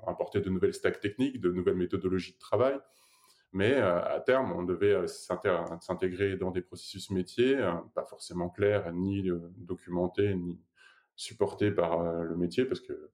apporté 0.06 0.42
de 0.42 0.50
nouvelles 0.50 0.74
stacks 0.74 1.00
techniques, 1.00 1.40
de 1.40 1.50
nouvelles 1.50 1.76
méthodologies 1.76 2.34
de 2.34 2.38
travail. 2.38 2.78
Mais 3.52 3.74
euh, 3.74 4.04
à 4.04 4.20
terme, 4.20 4.52
on 4.52 4.62
devait 4.62 4.92
euh, 4.92 5.06
s'intégrer 5.06 6.36
dans 6.36 6.50
des 6.50 6.60
processus 6.60 7.10
métiers, 7.10 7.56
euh, 7.56 7.72
pas 7.94 8.04
forcément 8.04 8.50
clairs, 8.50 8.92
ni 8.92 9.30
documentés, 9.56 10.34
ni 10.34 10.60
supportés 11.16 11.70
par 11.70 12.02
le 12.22 12.36
métier, 12.36 12.64
parce 12.64 12.80
que 12.80 13.10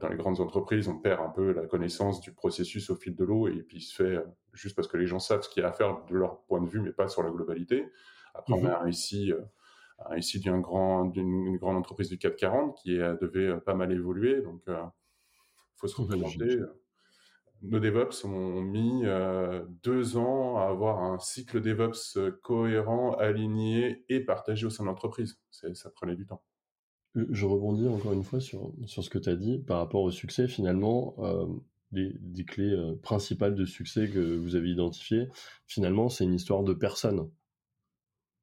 dans 0.00 0.08
les 0.08 0.16
grandes 0.16 0.40
entreprises, 0.40 0.88
on 0.88 0.98
perd 0.98 1.22
un 1.22 1.30
peu 1.30 1.52
la 1.52 1.66
connaissance 1.66 2.20
du 2.20 2.32
processus 2.32 2.90
au 2.90 2.96
fil 2.96 3.14
de 3.14 3.24
l'eau, 3.24 3.48
et 3.48 3.62
puis 3.62 3.78
il 3.78 3.80
se 3.80 3.94
fait 3.94 4.22
juste 4.52 4.76
parce 4.76 4.88
que 4.88 4.98
les 4.98 5.06
gens 5.06 5.20
savent 5.20 5.40
ce 5.40 5.48
qu'il 5.48 5.62
y 5.62 5.64
a 5.64 5.70
à 5.70 5.72
faire 5.72 6.04
de 6.04 6.14
leur 6.14 6.42
point 6.42 6.60
de 6.60 6.68
vue, 6.68 6.80
mais 6.80 6.92
pas 6.92 7.08
sur 7.08 7.22
la 7.22 7.30
globalité. 7.30 7.88
Après, 8.34 8.52
on 8.52 8.66
a 8.66 8.86
ici 8.88 9.32
ici 10.16 10.38
d'une 10.38 10.60
grand, 10.60 11.06
d'une 11.06 11.56
grande 11.56 11.76
entreprise 11.76 12.10
du 12.10 12.18
440 12.18 12.76
qui 12.76 12.98
devait 12.98 13.58
pas 13.60 13.72
mal 13.72 13.90
évoluer, 13.90 14.42
donc 14.42 14.60
il 14.66 14.74
faut 15.76 15.88
se 15.88 15.96
représenter 15.96 16.58
nos 17.62 17.80
DevOps 17.80 18.24
ont 18.24 18.60
mis 18.60 19.04
euh, 19.04 19.64
deux 19.82 20.16
ans 20.16 20.58
à 20.58 20.68
avoir 20.68 21.02
un 21.02 21.18
cycle 21.18 21.60
DevOps 21.60 22.16
euh, 22.16 22.30
cohérent, 22.42 23.12
aligné 23.12 24.04
et 24.08 24.20
partagé 24.20 24.66
au 24.66 24.70
sein 24.70 24.84
de 24.84 24.88
l'entreprise. 24.88 25.38
Ça 25.50 25.90
prenait 25.90 26.16
du 26.16 26.26
temps. 26.26 26.42
Je 27.14 27.46
rebondis 27.46 27.88
encore 27.88 28.12
une 28.12 28.24
fois 28.24 28.40
sur, 28.40 28.74
sur 28.84 29.02
ce 29.02 29.08
que 29.08 29.18
tu 29.18 29.30
as 29.30 29.36
dit 29.36 29.58
par 29.58 29.78
rapport 29.78 30.02
au 30.02 30.10
succès. 30.10 30.48
Finalement, 30.48 31.14
euh, 31.18 31.46
des, 31.92 32.44
clés 32.44 32.76
principales 33.02 33.54
de 33.54 33.64
succès 33.64 34.10
que 34.10 34.36
vous 34.36 34.54
avez 34.54 34.70
identifiées, 34.70 35.28
finalement, 35.66 36.10
c'est 36.10 36.24
une 36.24 36.34
histoire 36.34 36.62
de 36.62 36.74
personne. 36.74 37.30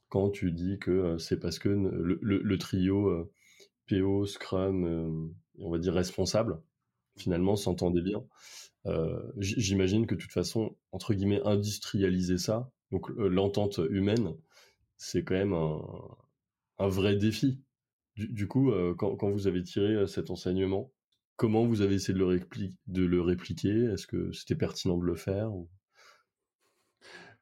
Quand 0.09 0.31
tu 0.31 0.51
dis 0.51 0.79
que 0.79 1.19
c'est 1.19 1.39
parce 1.39 1.59
que 1.59 1.69
le 1.69 2.57
trio 2.57 3.31
PO, 3.87 4.25
Scrum, 4.25 5.33
on 5.59 5.69
va 5.69 5.77
dire 5.77 5.93
responsable, 5.93 6.59
finalement, 7.17 7.55
s'entendait 7.55 8.01
bien. 8.01 8.23
Euh, 8.85 9.21
j'imagine 9.37 10.05
que 10.05 10.15
de 10.15 10.19
toute 10.19 10.31
façon, 10.31 10.75
entre 10.91 11.13
guillemets, 11.13 11.41
industrialiser 11.45 12.37
ça, 12.37 12.71
donc 12.91 13.09
euh, 13.11 13.27
l'entente 13.29 13.79
humaine, 13.89 14.35
c'est 14.97 15.23
quand 15.23 15.35
même 15.35 15.53
un, 15.53 16.87
vrai 16.87 17.15
défi. 17.15 17.61
Du, 18.15 18.47
coup, 18.47 18.71
euh, 18.71 18.93
quand, 18.95 19.29
vous 19.31 19.47
avez 19.47 19.63
tiré 19.63 20.05
cet 20.07 20.29
enseignement, 20.29 20.91
comment 21.37 21.65
vous 21.65 21.81
avez 21.81 21.95
essayé 21.95 22.13
de 22.13 23.05
le 23.05 23.21
répliquer? 23.21 23.85
Est-ce 23.93 24.05
que 24.05 24.31
c'était 24.33 24.55
pertinent 24.55 24.97
de 24.97 25.05
le 25.05 25.15
faire 25.15 25.51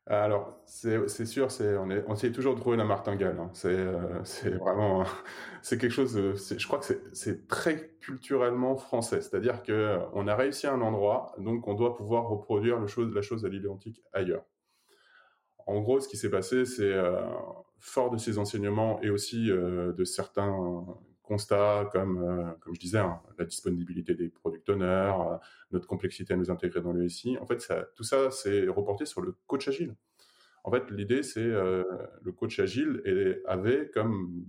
alors, 0.08 0.60
c'est 0.65 1.25
sûr, 1.25 1.51
c'est 1.51 1.77
on, 1.77 1.89
est, 1.89 2.31
toujours 2.31 2.55
de 2.55 2.60
trouver 2.60 2.75
la 2.75 2.86
martingale. 2.86 3.38
Hein. 3.39 3.51
C'est 3.53 3.70
euh, 3.70 4.58
vraiment, 4.60 5.05
c'est 5.62 5.77
quelque 5.77 5.91
chose. 5.91 6.13
De, 6.13 6.34
je 6.34 6.67
crois 6.67 6.79
que 6.79 6.86
c'est 7.13 7.48
très 7.48 7.93
culturellement 8.00 8.77
français. 8.77 9.22
C'est-à-dire 9.22 9.62
que 9.62 10.00
on 10.13 10.27
a 10.27 10.36
réussi 10.36 10.65
à 10.65 10.74
un 10.74 10.81
endroit, 10.81 11.34
donc 11.38 11.67
on 11.67 11.75
doit 11.75 11.96
pouvoir 11.96 12.27
reproduire 12.27 12.86
chose, 12.88 13.13
la 13.13 13.22
chose 13.22 13.46
à 13.46 13.50
l'identique 13.50 14.01
ailleurs. 14.12 14.43
En 15.67 15.79
gros, 15.79 16.00
ce 16.00 16.08
qui 16.08 16.17
s'est 16.17 16.31
passé, 16.31 16.65
c'est 16.65 16.91
euh, 16.91 17.22
fort 17.79 18.10
de 18.10 18.17
ces 18.17 18.39
enseignements 18.39 19.00
et 19.01 19.12
aussi 19.12 19.51
euh, 19.51 19.93
de 19.93 20.03
certains 20.03 20.86
euh, 21.32 21.84
comme 22.60 22.74
je 22.74 22.80
disais, 22.80 23.00
hein, 23.00 23.22
la 23.38 23.46
disponibilité 23.46 24.14
des 24.16 24.30
product 24.30 24.70
owners, 24.70 24.86
euh, 24.86 25.38
notre 25.72 25.88
complexité 25.88 26.34
à 26.34 26.38
nous 26.38 26.52
intégrer 26.52 26.82
dans 26.82 26.94
le 26.94 27.08
SI. 27.08 27.38
En 27.40 27.46
fait, 27.46 27.72
tout 27.96 28.04
ça, 28.04 28.32
c'est 28.32 28.68
reporté 28.68 29.06
sur 29.06 29.22
le 29.22 29.36
coach 29.48 29.68
agile. 29.68 29.96
En 30.64 30.72
fait, 30.72 30.90
l'idée, 30.92 31.24
c'est 31.24 31.40
euh, 31.40 31.84
le 32.22 32.32
coach 32.32 32.60
agile 32.60 33.02
avait 33.46 33.90
comme 33.94 34.46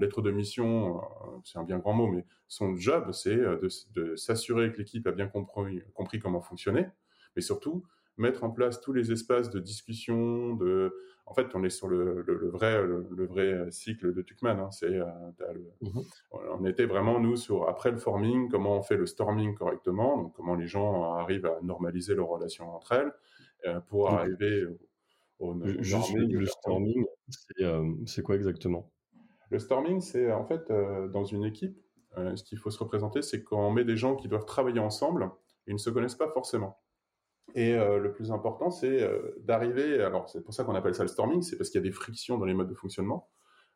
lettre 0.00 0.22
de 0.22 0.32
mission, 0.32 1.00
c'est 1.44 1.58
un 1.58 1.62
bien 1.62 1.78
grand 1.78 1.92
mot, 1.92 2.08
mais 2.08 2.26
son 2.48 2.74
job, 2.74 3.12
c'est 3.12 3.36
de, 3.36 3.68
de 3.92 4.16
s'assurer 4.16 4.72
que 4.72 4.78
l'équipe 4.78 5.06
a 5.06 5.12
bien 5.12 5.28
compris, 5.28 5.82
compris 5.92 6.18
comment 6.18 6.40
fonctionner, 6.40 6.88
mais 7.36 7.42
surtout 7.42 7.84
mettre 8.16 8.44
en 8.44 8.50
place 8.50 8.80
tous 8.80 8.92
les 8.92 9.12
espaces 9.12 9.50
de 9.50 9.58
discussion, 9.58 10.54
de, 10.54 10.94
en 11.26 11.34
fait, 11.34 11.54
on 11.54 11.64
est 11.64 11.70
sur 11.70 11.88
le, 11.88 12.22
le, 12.22 12.48
vrai, 12.48 12.82
le, 12.82 13.26
vrai 13.26 13.70
cycle 13.70 14.12
de 14.12 14.22
Tuckman. 14.22 14.58
Hein. 14.58 14.70
C'est, 14.70 14.86
euh, 14.86 15.04
mmh 15.80 16.00
on 16.32 16.64
était 16.64 16.86
vraiment 16.86 17.18
nous 17.18 17.36
sur 17.36 17.68
après 17.68 17.90
le 17.90 17.96
forming, 17.96 18.48
comment 18.50 18.76
on 18.76 18.82
fait 18.82 18.96
le 18.96 19.06
storming 19.06 19.54
correctement, 19.54 20.16
donc 20.18 20.34
comment 20.34 20.54
les 20.54 20.66
gens 20.66 21.14
arrivent 21.14 21.46
à 21.46 21.58
normaliser 21.62 22.14
leurs 22.14 22.28
relations 22.28 22.74
entre 22.74 22.92
elles 22.92 23.12
euh, 23.66 23.80
pour 23.80 24.10
arriver 24.10 24.64
au, 25.38 25.52
au 25.52 25.66
Juste 25.80 26.14
le 26.14 26.46
storming, 26.46 27.04
euh, 27.60 27.94
c'est, 28.06 28.22
quoi 28.22 28.36
exactement? 28.36 28.90
Le 29.50 29.58
storming, 29.58 30.00
c'est 30.00 30.30
en 30.30 30.44
fait 30.44 30.70
dans 31.12 31.24
une 31.24 31.44
équipe, 31.44 31.76
ce 32.16 32.42
qu'il 32.44 32.58
faut 32.58 32.70
se 32.70 32.78
représenter, 32.78 33.22
c'est 33.22 33.42
quand 33.42 33.66
on 33.66 33.70
met 33.70 33.84
des 33.84 33.96
gens 33.96 34.14
qui 34.14 34.28
doivent 34.28 34.46
travailler 34.46 34.80
ensemble, 34.80 35.30
ils 35.66 35.74
ne 35.74 35.78
se 35.78 35.90
connaissent 35.90 36.14
pas 36.14 36.28
forcément. 36.28 36.78
Et 37.54 37.74
euh, 37.74 37.98
le 37.98 38.12
plus 38.12 38.32
important, 38.32 38.70
c'est 38.70 39.02
euh, 39.02 39.34
d'arriver. 39.40 40.02
Alors, 40.02 40.28
c'est 40.28 40.42
pour 40.42 40.54
ça 40.54 40.64
qu'on 40.64 40.74
appelle 40.74 40.94
ça 40.94 41.02
le 41.02 41.08
storming, 41.08 41.42
c'est 41.42 41.56
parce 41.56 41.70
qu'il 41.70 41.78
y 41.80 41.84
a 41.84 41.86
des 41.86 41.92
frictions 41.92 42.38
dans 42.38 42.46
les 42.46 42.54
modes 42.54 42.68
de 42.68 42.74
fonctionnement. 42.74 43.28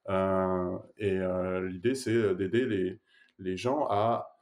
Euh, 0.09 0.79
et 0.97 1.19
l'idée, 1.69 1.95
c'est 1.95 2.35
d'aider 2.35 2.99
les, 3.39 3.57
gens 3.57 3.87
à 3.91 4.35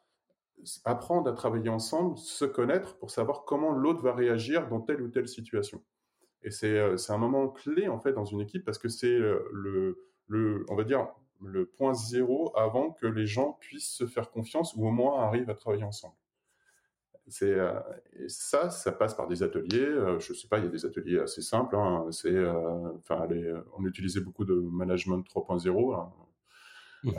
apprendre 0.85 1.29
à 1.29 1.33
travailler 1.33 1.69
ensemble, 1.69 2.17
se 2.17 2.45
connaître 2.45 2.97
pour 2.99 3.11
savoir 3.11 3.45
comment 3.45 3.73
l'autre 3.73 4.01
va 4.01 4.15
réagir 4.15 4.69
dans 4.69 4.81
telle 4.81 5.03
ou 5.03 5.09
telle 5.09 5.29
situation. 5.29 5.83
Et 6.43 6.51
c'est 6.51 7.11
un 7.11 7.19
moment 7.19 7.49
clé 7.49 7.89
en 7.89 7.99
fait 7.99 8.13
dans 8.13 8.25
une 8.25 8.41
équipe 8.41 8.65
parce 8.65 8.79
que 8.79 8.89
c'est 8.89 9.19
le, 9.19 9.99
le, 10.29 10.65
on 10.69 10.77
va 10.77 10.85
dire, 10.85 11.09
le 11.43 11.67
point 11.67 11.95
zéro 11.95 12.57
avant 12.57 12.93
que 12.93 13.07
les 13.07 13.27
gens 13.27 13.59
puissent 13.61 13.91
se 13.91 14.07
faire 14.07 14.31
confiance 14.31 14.75
ou 14.77 14.87
au 14.87 14.93
moins 14.93 15.21
arrivent 15.21 15.51
à 15.51 15.55
travailler 15.55 15.85
ensemble. 15.85 16.15
C'est 17.29 17.53
euh, 17.53 17.73
ça, 18.29 18.71
ça 18.71 18.93
passe 18.93 19.15
par 19.15 19.27
des 19.27 19.43
ateliers. 19.43 19.85
Euh, 19.85 20.21
je 20.21 20.33
sais 20.33 20.47
pas, 20.47 20.59
il 20.59 20.65
y 20.65 20.69
a 20.69 20.71
des 20.71 20.87
ateliers 20.87 21.19
assez 21.19 21.43
simples. 21.43 21.75
Hein, 21.75 22.07
c'est, 22.13 22.29
euh, 22.29 22.93
enfin, 22.99 23.27
on 23.77 23.85
utilisait 23.85 24.21
beaucoup 24.21 24.45
de 24.45 24.55
management 24.55 25.23
3.0. 25.23 25.95
Hein. 25.95 26.13
Mmh 27.05 27.13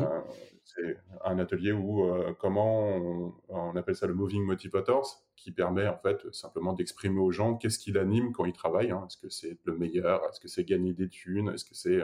c'est 0.70 0.98
un 1.24 1.40
atelier 1.40 1.72
où 1.72 2.06
comment 2.40 3.32
on, 3.48 3.76
appelle 3.78 3.96
ça 3.96 4.06
le 4.06 4.14
moving 4.14 4.44
motivators, 4.44 5.24
qui 5.38 5.52
permet 5.52 5.88
en 5.88 5.98
fait 5.98 6.30
simplement 6.34 6.74
d'exprimer 6.74 7.22
aux 7.22 7.32
gens 7.32 7.56
qu'est-ce 7.56 7.80
qui 7.80 7.94
l'anime 7.94 8.34
quand 8.34 8.44
ils 8.44 8.52
travaillent. 8.52 8.92
Hein. 8.92 9.06
Est-ce 9.08 9.16
que 9.16 9.30
c'est 9.30 9.58
le 9.64 9.78
meilleur? 9.78 10.22
Est-ce 10.26 10.42
que 10.42 10.50
c'est 10.50 10.66
gagner 10.66 10.92
des 10.92 11.08
thunes? 11.08 11.54
Est-ce 11.54 11.64
que 11.64 11.74
c'est 11.74 12.02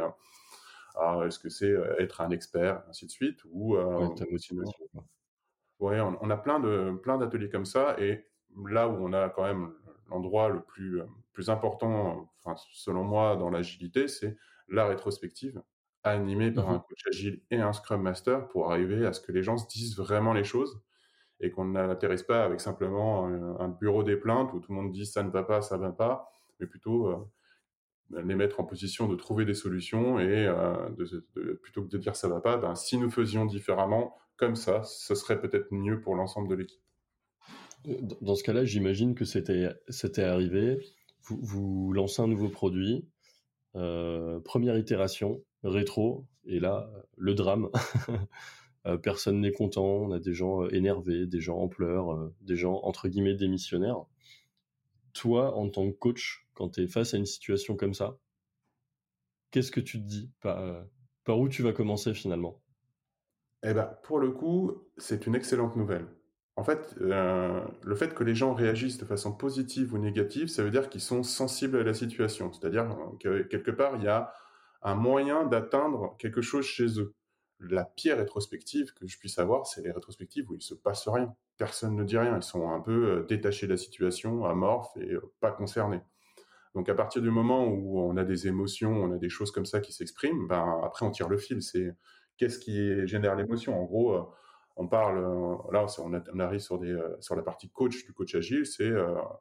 est-ce 1.26 1.40
que 1.40 1.50
c'est 1.50 1.74
être 2.00 2.22
un 2.22 2.30
expert, 2.30 2.84
ainsi 2.88 3.06
de 3.06 3.12
suite, 3.12 3.40
ou 3.52 3.76
ouais, 3.76 4.10
on, 5.92 6.30
a 6.30 6.38
plein 6.38 6.60
de 6.60 7.00
plein 7.02 7.18
d'ateliers 7.18 7.50
comme 7.50 7.66
ça, 7.66 7.96
et 8.00 8.26
là 8.68 8.88
où 8.88 8.96
on 9.06 9.14
a 9.14 9.30
quand 9.30 9.44
même 9.44 9.74
l'endroit 10.10 10.50
le 10.50 10.62
plus 10.62 11.02
plus 11.34 11.50
important, 11.50 12.30
enfin, 12.44 12.56
selon 12.74 13.04
moi, 13.04 13.36
dans 13.36 13.50
l'agilité, 13.50 14.08
c'est 14.08 14.38
la 14.68 14.86
rétrospective 14.86 15.62
animée 16.04 16.52
par 16.52 16.70
mmh 16.70 16.74
un 16.74 16.80
coach 16.80 17.04
agile 17.08 17.42
et 17.50 17.58
un 17.58 17.74
Scrum 17.74 18.02
Master 18.02 18.48
pour 18.50 18.72
arriver 18.72 19.06
à 19.06 19.14
ce 19.14 19.22
que 19.22 19.32
les 19.32 19.42
gens 19.42 19.58
se 19.58 19.68
disent 19.68 19.98
vraiment 19.98 20.34
les 20.34 20.44
choses 20.44 20.82
et 21.40 21.50
qu'on 21.52 21.66
n'atterrisse 21.66 22.24
pas 22.24 22.44
avec 22.44 22.62
simplement 22.62 23.26
un, 23.26 23.70
bureau 23.70 24.04
des 24.04 24.16
plaintes 24.16 24.54
où 24.54 24.60
tout 24.60 24.72
le 24.72 24.82
monde 24.82 24.92
dit 24.92 25.06
ça 25.06 25.24
ne 25.24 25.30
va 25.30 25.44
pas, 25.44 25.62
ça 25.62 25.78
ne 25.78 25.82
va 25.82 25.92
pas, 25.92 26.30
mais 26.60 26.68
plutôt 26.68 27.08
euh, 27.08 28.22
les 28.24 28.36
mettre 28.36 28.60
en 28.60 28.64
position 28.64 29.08
de 29.08 29.16
trouver 29.16 29.46
des 29.46 29.54
solutions 29.54 30.20
et 30.20 30.46
euh, 30.48 30.90
de, 30.92 31.54
plutôt 31.62 31.84
que 31.84 31.90
de 31.90 31.98
dire 31.98 32.16
ça 32.16 32.28
ne 32.28 32.34
va 32.34 32.42
pas, 32.42 32.58
ben, 32.58 32.76
si 32.76 32.98
nous 32.98 33.10
faisions 33.10 33.46
différemment, 33.46 34.18
comme 34.38 34.56
ça, 34.56 34.84
ce 34.84 35.16
serait 35.16 35.40
peut-être 35.40 35.68
mieux 35.72 36.02
pour 36.02 36.16
l'ensemble 36.16 36.50
de 36.50 36.56
l'équipe. 36.56 36.82
Dans 38.22 38.36
ce 38.36 38.44
cas-là, 38.44 38.64
j'imagine 38.64 39.14
que 39.14 39.26
c'était 39.26 40.24
arrivé, 40.24 40.80
vous, 41.24 41.92
lancez 41.94 42.22
un 42.22 42.28
nouveau 42.28 42.50
produit, 42.50 43.08
euh, 43.76 44.40
première 44.40 44.78
itération, 44.78 45.44
rétro, 45.64 46.26
et 46.46 46.60
là, 46.60 46.90
le 47.18 47.34
drame. 47.34 47.70
Euh, 48.86 48.98
personne 48.98 49.40
n'est 49.40 49.54
content, 49.54 49.86
on 49.86 50.12
a 50.12 50.20
des 50.20 50.34
gens 50.34 50.64
euh, 50.64 50.76
énervés, 50.76 51.26
des 51.26 51.40
gens 51.40 51.58
en 51.58 51.70
pleurs, 51.70 52.30
des 52.42 52.58
gens 52.58 52.82
entre 52.84 53.08
guillemets 53.08 53.34
démissionnaires. 53.34 54.04
Toi, 55.14 55.56
en 55.56 55.70
tant 55.70 55.90
que 55.90 55.96
coach, 55.96 56.46
quand 56.54 56.68
tu 56.68 56.82
es 56.82 56.88
face 56.90 57.14
à 57.14 57.18
une 57.18 57.26
situation 57.26 57.78
comme 57.78 57.94
ça, 57.94 58.18
qu'est-ce 59.52 59.72
que 59.72 59.80
tu 59.80 60.02
te 60.02 60.06
dis? 60.06 60.32
Par 60.42 61.40
où 61.40 61.48
tu 61.48 61.64
vas 61.64 61.72
commencer 61.72 62.14
finalement? 62.14 62.62
Eh 63.64 63.74
ben, 63.74 63.90
pour 64.04 64.20
le 64.20 64.32
coup, 64.32 64.84
c'est 64.98 65.26
une 65.26 65.36
excellente 65.36 65.76
nouvelle. 65.76 66.06
En 66.56 66.64
fait, 66.64 66.96
le 67.00 67.96
fait 67.96 68.14
que 68.14 68.24
les 68.24 68.36
gens 68.36 68.54
réagissent 68.54 69.00
de 69.00 69.06
façon 69.06 69.34
positive 69.34 69.94
ou 69.94 69.98
négative, 69.98 70.50
ça 70.50 70.64
veut 70.64 70.70
dire 70.70 70.90
qu'ils 70.90 71.02
sont 71.02 71.24
sensibles 71.24 71.78
à 71.78 71.84
la 71.84 71.96
situation. 71.96 72.52
C'est-à-dire 72.54 72.96
que 73.20 73.42
quelque 73.44 73.72
part, 73.72 73.96
il 73.96 74.04
y 74.04 74.08
a 74.08 74.32
un 74.84 74.96
moyen 74.96 75.46
d'atteindre 75.46 76.16
quelque 76.20 76.42
chose 76.42 76.66
chez 76.66 77.00
eux. 77.00 77.16
La 77.60 77.86
pire 77.86 78.18
rétrospective 78.18 78.94
que 78.94 79.08
je 79.08 79.18
puisse 79.18 79.40
avoir, 79.40 79.66
c'est 79.66 79.82
les 79.82 79.92
rétrospectives 79.92 80.50
où 80.52 80.56
il 80.56 80.62
se 80.62 80.76
passe 80.76 81.08
rien. 81.08 81.34
Personne 81.58 81.96
ne 81.96 82.04
dit 82.04 82.18
rien. 82.18 82.36
Ils 82.36 82.44
sont 82.44 82.70
un 82.70 82.82
peu 82.82 83.10
euh, 83.10 83.24
détachés 83.24 83.68
de 83.68 83.72
la 83.72 83.78
situation, 83.78 84.46
amorphes 84.46 84.96
et 84.98 85.14
euh, 85.14 85.32
pas 85.40 85.52
concernés. 85.52 86.02
Donc 86.76 86.90
à 86.90 86.96
partir 86.96 87.22
du 87.22 87.32
moment 87.32 87.66
où 87.66 88.00
on 88.00 88.18
a 88.18 88.24
des 88.24 88.48
émotions, 88.48 88.92
on 88.92 89.12
a 89.14 89.18
des 89.18 89.30
choses 89.30 89.52
comme 89.52 89.66
ça 89.66 89.80
qui 89.80 89.94
s'expriment, 89.94 90.48
ben 90.48 90.82
après 90.84 91.06
on 91.06 91.12
tire 91.12 91.30
le 91.30 91.38
fil. 91.38 91.62
C'est 91.62 91.96
qu'est-ce 92.38 92.60
qui 92.60 93.08
génère 93.08 93.36
l'émotion. 93.36 93.80
En 93.80 93.86
gros, 93.86 94.14
euh, 94.14 94.24
on 94.76 94.88
parle 94.88 95.20
là, 95.72 95.86
on, 96.00 96.40
arrive 96.40 96.60
sur 96.60 96.80
des 96.80 96.98
sur 97.20 97.36
la 97.36 97.44
partie 97.44 97.70
coach 97.70 98.06
du 98.06 98.14
coach 98.14 98.34
agile, 98.34 98.66
c'est 98.66 98.92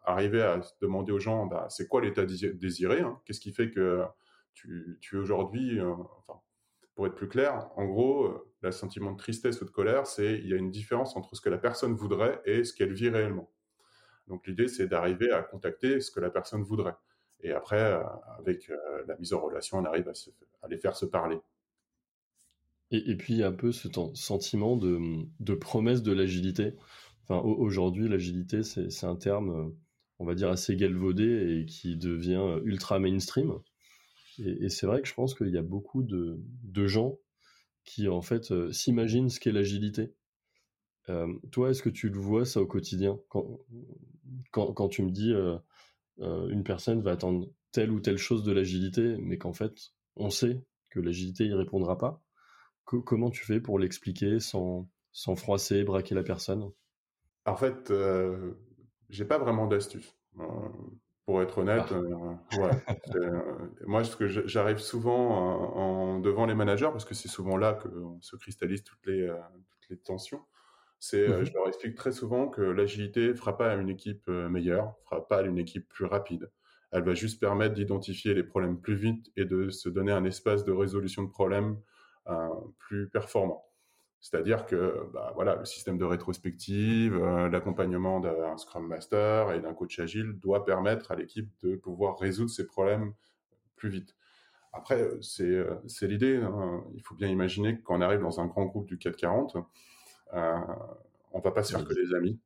arriver 0.05 0.43
à 0.43 0.61
demander 0.83 1.11
aux 1.11 1.19
gens, 1.19 1.47
ben, 1.47 1.67
c'est 1.71 1.89
quoi 1.89 2.03
l'état 2.03 2.27
désiré 2.27 3.01
hein? 3.01 3.19
Qu'est-ce 3.25 3.41
qui 3.41 3.53
fait 3.53 3.71
que 3.71 4.05
tu, 4.55 4.99
tu 5.01 5.17
aujourd'hui, 5.17 5.81
euh, 5.81 5.95
pour 6.95 7.07
être 7.07 7.15
plus 7.15 7.29
clair, 7.29 7.71
en 7.77 7.87
gros, 7.87 8.27
euh, 8.27 8.53
le 8.63 8.73
sentiment 8.73 9.13
de 9.13 9.17
tristesse 9.17 9.61
ou 9.63 9.65
de 9.65 9.71
colère, 9.71 10.07
c'est 10.07 10.35
il 10.35 10.49
y 10.49 10.53
a 10.53 10.57
une 10.57 10.71
différence 10.71 11.17
entre 11.17 11.35
ce 11.35 11.41
que 11.41 11.49
la 11.49 11.59
personne 11.59 11.95
voudrait 11.95 12.41
et 12.45 12.65
ce 12.65 12.75
qu'elle 12.75 12.93
vit 12.93 13.09
réellement. 13.09 13.51
Donc 14.29 14.47
l'idée, 14.47 14.69
c'est 14.69 14.87
d'arriver 14.87 15.33
à 15.33 15.43
contacter 15.43 16.01
ce 16.01 16.11
que 16.11 16.21
la 16.21 16.31
personne 16.31 16.63
voudrait. 16.63 16.95
Et 17.41 17.53
après, 17.53 17.81
euh, 17.81 18.05
avec 18.39 18.71
la 19.07 19.17
mise 19.17 19.33
en 19.33 19.41
relation, 19.41 19.79
on 19.79 19.85
arrive 19.85 20.09
à, 20.09 20.69
les 20.69 20.79
faire 20.79 20.95
se 20.95 21.07
parler. 21.07 21.41
Et, 22.93 23.17
puis, 23.17 23.43
un 23.43 23.53
peu 23.53 23.73
ce 23.73 23.89
sentiment 24.15 24.77
de, 24.77 25.55
promesse 25.55 26.03
de 26.03 26.13
l'agilité. 26.13 26.75
Enfin, 27.25 27.39
aujourd'hui, 27.41 28.07
l'agilité, 28.07 28.63
c'est 28.63 29.07
un 29.07 29.17
terme, 29.17 29.75
on 30.19 30.27
va 30.27 30.35
dire, 30.35 30.51
assez 30.51 30.77
galvaudé 30.77 31.61
et 31.61 31.67
qui 31.67 31.97
devient 31.97 32.61
ultra 32.65 32.99
mainstream. 32.99 33.55
Et, 34.39 34.69
c'est 34.69 34.87
vrai 34.87 35.01
que 35.01 35.09
je 35.09 35.15
pense 35.15 35.35
qu'il 35.35 35.49
y 35.49 35.59
a 35.59 35.63
beaucoup 35.63 36.03
de, 36.03 36.87
gens 36.87 37.19
qui, 37.85 38.09
en 38.09 38.21
fait, 38.21 38.53
euh, 38.53 38.71
s'imaginent 38.73 39.31
ce 39.31 39.41
qu'est 39.41 39.53
l'agilité. 39.53 40.13
Euh, 41.09 41.33
toi, 41.51 41.71
est-ce 41.71 41.83
que 41.83 41.89
tu 41.89 42.11
le 42.11 42.19
vois 42.19 42.45
ça 42.45 42.61
au 42.61 42.67
quotidien? 42.67 43.19
Quand, 43.29 43.59
quand, 44.51 44.89
tu 44.89 45.03
me 45.03 45.11
dis 45.11 45.33
euh, 45.33 45.59
une 46.19 46.63
personne 46.63 47.01
va 47.01 47.13
attendre 47.13 47.49
telle 47.73 47.91
ou 47.91 48.01
telle 48.01 48.19
chose 48.19 48.45
de 48.45 48.53
l'agilité, 48.53 49.17
mais 49.19 49.39
qu'en 49.39 49.53
fait, 49.53 49.93
on 50.17 50.31
sait 50.31 50.63
que 50.91 51.01
l'agilité 51.01 51.47
y 51.47 51.55
répondra 51.55 51.99
pas, 51.99 52.22
comment 53.01 53.31
tu 53.31 53.45
fais 53.45 53.61
pour 53.61 53.79
l'expliquer 53.79 54.41
sans, 54.41 54.89
sans 55.13 55.37
froisser, 55.37 55.85
braquer 55.85 56.15
la 56.15 56.23
personne? 56.23 56.71
En 57.47 57.57
fait, 57.57 57.93
j'ai 59.09 59.25
pas 59.25 59.39
vraiment 59.39 59.67
d'astuce. 59.67 60.17
Pour 61.25 61.41
être 61.41 61.59
honnête, 61.59 61.85
ah. 61.91 61.95
euh, 61.95 62.59
ouais, 62.59 62.71
euh, 63.15 63.41
moi, 63.87 64.03
ce 64.03 64.17
que 64.17 64.27
j'arrive 64.27 64.79
souvent 64.79 65.29
en, 65.77 66.19
devant 66.19 66.47
les 66.47 66.55
managers, 66.55 66.89
parce 66.91 67.05
que 67.05 67.15
c'est 67.15 67.29
souvent 67.29 67.57
là 67.57 67.75
que 67.75 67.89
se 68.21 68.35
cristallisent 68.35 68.83
toutes 68.83 69.07
les, 69.07 69.29
euh, 69.29 69.39
toutes 69.71 69.91
les 69.91 69.99
tensions, 69.99 70.43
c'est, 70.99 71.29
mmh 71.29 71.45
je 71.45 71.53
leur 71.53 71.69
explique 71.69 71.95
très 71.95 72.11
souvent 72.11 72.49
que 72.49 72.61
l'agilité 72.61 73.35
fera 73.35 73.57
pas 73.57 73.75
une 73.75 73.89
équipe 73.89 74.29
meilleure, 74.29 74.95
fera 75.05 75.27
pas 75.27 75.43
une 75.43 75.59
équipe 75.59 75.89
plus 75.89 76.07
rapide. 76.07 76.51
Elle 76.91 77.05
va 77.05 77.15
juste 77.15 77.41
permettre 77.41 77.75
d'identifier 77.75 78.35
les 78.35 78.45
problèmes 78.45 78.81
plus 78.81 78.97
vite 78.97 79.31
et 79.37 79.45
de 79.45 79.71
se 79.71 79.89
donner 79.89 80.13
un 80.13 80.25
espace 80.25 80.65
de 80.65 80.73
résolution 80.73 81.23
de 81.23 81.31
problèmes 81.31 81.77
plus 82.79 83.09
performant. 83.09 83.65
C'est-à-dire 84.23 84.67
que 84.67 85.11
bah, 85.13 85.33
voilà, 85.35 85.57
le 85.57 85.65
système 85.65 85.99
de 85.99 86.05
rétrospective, 86.05 87.17
euh, 87.17 87.49
l'accompagnement 87.49 88.21
d'un 88.21 88.57
Scrum 88.57 88.87
Master 88.87 89.51
et 89.51 89.61
d'un 89.61 89.75
coach 89.75 89.99
agile 89.99 90.39
doit 90.39 90.65
permettre 90.65 91.11
à 91.11 91.17
l'équipe 91.17 91.51
de 91.65 91.75
pouvoir 91.75 92.21
résoudre 92.21 92.49
ces 92.49 92.65
problèmes 92.65 93.15
plus 93.75 93.91
vite. 93.91 94.15
Après, 94.73 95.11
c'est 95.21 95.43
euh, 95.43 95.75
l'idée. 96.03 96.37
Hein. 96.37 96.85
Il 96.95 97.03
faut 97.03 97.17
bien 97.17 97.27
imaginer 97.27 97.77
que 97.77 97.83
quand 97.83 97.99
on 97.99 98.01
arrive 98.01 98.21
dans 98.21 98.41
un 98.41 98.47
grand 98.47 98.67
groupe 98.67 98.87
du 98.87 98.97
440, 98.97 99.57
euh, 100.35 100.57
on 101.33 101.41
va 101.41 101.51
pas 101.51 101.65
se 101.65 101.73
faire 101.73 101.85
que 101.85 101.93
des 101.93 102.15
amis. 102.15 102.39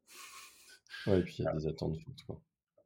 Oui, 1.06 1.18
et 1.18 1.22
puis 1.22 1.36
il 1.40 1.44
y 1.44 1.46
a 1.46 1.52
des 1.52 1.66
attentes. 1.66 1.98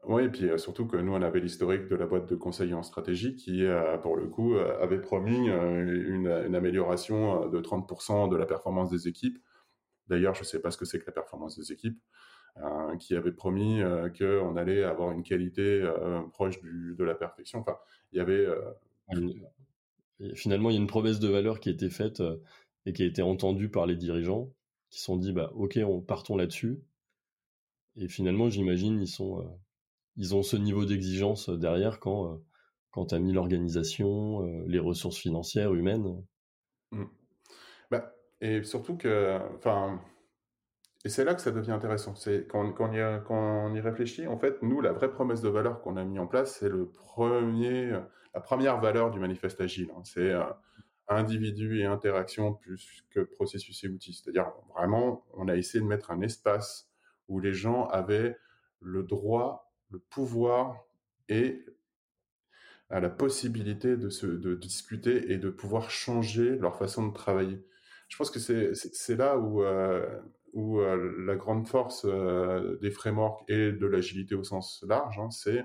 Oui, 0.04 0.24
et 0.24 0.28
puis 0.30 0.48
euh, 0.48 0.56
surtout 0.56 0.86
que 0.86 0.96
nous, 0.96 1.12
on 1.12 1.20
avait 1.22 1.40
l'historique 1.40 1.88
de 1.88 1.94
la 1.94 2.06
boîte 2.06 2.28
de 2.28 2.34
conseil 2.34 2.72
en 2.72 2.82
stratégie 2.82 3.36
qui, 3.36 3.64
euh, 3.64 3.98
pour 3.98 4.16
le 4.16 4.28
coup, 4.28 4.54
euh, 4.54 4.82
avait 4.82 5.00
promis 5.00 5.48
une, 5.48 6.54
amélioration 6.54 7.48
de 7.48 7.60
30% 7.60 8.30
de 8.30 8.36
la 8.36 8.46
performance 8.46 8.90
des 8.90 9.08
équipes. 9.08 9.38
D'ailleurs, 10.08 10.34
je 10.34 10.40
ne 10.40 10.44
sais 10.44 10.60
pas 10.60 10.70
ce 10.70 10.78
que 10.78 10.84
c'est 10.86 10.98
que 10.98 11.06
la 11.06 11.12
performance 11.12 11.56
des 11.58 11.72
équipes, 11.72 12.00
qui 12.98 13.14
avait 13.14 13.32
promis 13.32 13.80
qu'on 14.18 14.56
allait 14.56 14.82
avoir 14.82 15.12
une 15.12 15.22
qualité 15.22 15.88
proche 16.32 16.60
de 16.62 17.04
la 17.04 17.14
perfection. 17.14 17.60
Enfin, 17.60 17.76
il 18.12 18.18
y 18.18 18.20
avait... 18.20 18.46
Finalement, 20.34 20.70
il 20.70 20.74
y 20.74 20.76
a 20.76 20.80
une 20.80 20.88
promesse 20.88 21.20
de 21.20 21.28
valeur 21.28 21.60
qui 21.60 21.68
a 21.68 21.72
été 21.72 21.88
faite 21.88 22.22
et 22.86 22.92
qui 22.92 23.02
a 23.04 23.06
été 23.06 23.22
entendue 23.22 23.70
par 23.70 23.86
les 23.86 23.96
dirigeants, 23.96 24.52
qui 24.90 24.98
se 24.98 25.04
sont 25.04 25.16
dit, 25.16 25.32
bah, 25.32 25.52
OK, 25.54 25.78
on 25.82 26.00
partons 26.00 26.36
là-dessus. 26.36 26.80
Et 27.96 28.08
finalement, 28.08 28.50
j'imagine, 28.50 29.00
ils 29.00 29.08
sont 29.08 29.60
ils 30.20 30.34
ont 30.34 30.42
ce 30.42 30.56
niveau 30.56 30.84
d'exigence 30.84 31.48
euh, 31.48 31.56
derrière 31.56 31.98
quand, 31.98 32.30
euh, 32.30 32.36
quand 32.90 33.06
tu 33.06 33.14
as 33.14 33.18
mis 33.18 33.32
l'organisation, 33.32 34.44
euh, 34.44 34.64
les 34.66 34.78
ressources 34.78 35.16
financières, 35.16 35.72
humaines. 35.72 36.22
Mmh. 36.92 37.04
Bah, 37.90 38.14
et 38.42 38.62
surtout 38.62 38.98
que, 38.98 39.38
et 41.04 41.08
c'est 41.08 41.24
là 41.24 41.34
que 41.34 41.40
ça 41.40 41.50
devient 41.52 41.72
intéressant. 41.72 42.14
C'est 42.14 42.46
quand, 42.46 42.74
on 42.78 43.74
y, 43.74 43.80
réfléchit, 43.80 44.26
en 44.26 44.38
fait, 44.38 44.60
nous, 44.62 44.82
la 44.82 44.92
vraie 44.92 45.10
promesse 45.10 45.40
de 45.40 45.48
valeur 45.48 45.80
qu'on 45.80 45.96
a 45.96 46.04
mis 46.04 46.18
en 46.18 46.26
place, 46.26 46.58
c'est 46.58 46.68
le 46.68 46.90
premier, 46.90 47.90
la 48.34 48.40
première 48.40 48.78
valeur 48.78 49.10
du 49.10 49.18
manifeste 49.18 49.60
agile. 49.62 49.90
Hein. 49.96 50.02
C'est 50.04 50.32
individu 51.08 51.80
et 51.80 51.86
interaction 51.86 52.54
plus 52.54 53.04
que 53.10 53.20
processus 53.20 53.82
et 53.84 53.88
outils. 53.88 54.12
C'est-à-dire 54.12 54.52
vraiment, 54.76 55.24
on 55.34 55.48
a 55.48 55.56
essayé 55.56 55.82
de 55.82 55.88
mettre 55.88 56.10
un 56.10 56.20
espace 56.20 56.90
où 57.28 57.40
les 57.40 57.54
gens 57.54 57.86
avaient 57.86 58.36
le 58.80 59.02
droit 59.02 59.69
le 59.90 59.98
pouvoir 59.98 60.84
et 61.28 61.64
à 62.90 63.00
la 63.00 63.08
possibilité 63.08 63.96
de, 63.96 64.10
se, 64.10 64.26
de 64.26 64.54
discuter 64.54 65.32
et 65.32 65.38
de 65.38 65.48
pouvoir 65.48 65.90
changer 65.90 66.56
leur 66.56 66.76
façon 66.76 67.06
de 67.06 67.14
travailler. 67.14 67.64
Je 68.08 68.16
pense 68.16 68.30
que 68.30 68.40
c'est 68.40 69.16
là 69.16 69.38
où, 69.38 69.62
euh, 69.62 70.20
où 70.52 70.80
euh, 70.80 71.14
la 71.24 71.36
grande 71.36 71.68
force 71.68 72.04
euh, 72.04 72.76
des 72.82 72.90
frameworks 72.90 73.48
et 73.48 73.70
de 73.70 73.86
l'agilité 73.86 74.34
au 74.34 74.42
sens 74.42 74.84
large, 74.86 75.18
hein, 75.18 75.30
c'est 75.30 75.64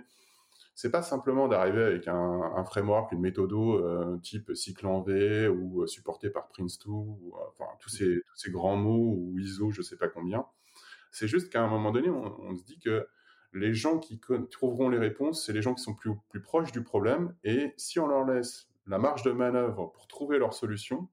c'est 0.78 0.92
pas 0.92 1.02
simplement 1.02 1.48
d'arriver 1.48 1.82
avec 1.82 2.06
un, 2.10 2.66
framework, 2.66 3.14
une 3.14 3.22
méthode 3.22 3.54
type 4.22 4.54
cycle 4.54 4.86
en 4.88 5.02
V 5.02 5.48
ou 5.48 5.88
supporté 5.88 6.30
par 6.30 6.50
Prince2, 6.50 6.90
ou, 6.90 7.34
enfin 7.58 7.72
tous 7.80 7.88
ces, 7.88 8.22
ces 8.36 8.52
grands 8.52 8.76
mots 8.76 9.16
ou 9.16 9.40
ISO, 9.40 9.72
je 9.72 9.82
sais 9.82 9.96
pas 9.96 10.10
combien. 10.10 10.46
C'est 11.12 11.30
juste 11.30 11.50
qu'à 11.50 11.64
un 11.64 11.70
moment 11.70 11.94
donné, 11.94 12.10
on, 12.10 12.42
on, 12.42 12.58
se 12.58 12.66
dit 12.66 12.78
que 12.78 13.08
les 13.56 13.74
gens 13.74 14.00
qui 14.00 14.20
trouveront 14.52 14.90
les 14.90 14.98
réponses, 14.98 15.46
c'est 15.46 15.54
les 15.54 15.62
gens 15.62 15.74
qui 15.74 15.82
sont 15.82 15.96
plus, 15.96 16.42
proches 16.44 16.74
du 16.74 16.84
problème. 16.84 17.34
Et 17.44 17.74
si 17.78 18.00
on 18.00 18.08
leur 18.08 18.26
laisse 18.26 18.68
la 18.86 19.00
marge 19.00 19.24
de 19.24 19.32
manœuvre 19.32 19.92
pour 19.94 20.08
trouver 20.08 20.38
leur 20.38 20.54
solution, 20.54 21.08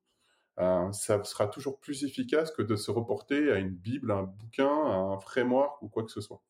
ça 0.57 1.23
sera 1.25 1.47
toujours 1.47 1.79
plus 1.79 2.05
efficace 2.05 2.51
que 2.51 2.63
de 2.63 2.77
se 2.77 2.91
reporter 2.91 3.51
à 3.53 3.59
une 3.59 3.71
Bible, 3.71 4.11
un 4.11 4.25
bouquin, 4.25 4.69
un 4.69 5.19
framework 5.21 5.81
ou 5.83 5.89
quoi 5.89 6.03
que 6.03 6.11
ce 6.11 6.21
soit. 6.21 6.43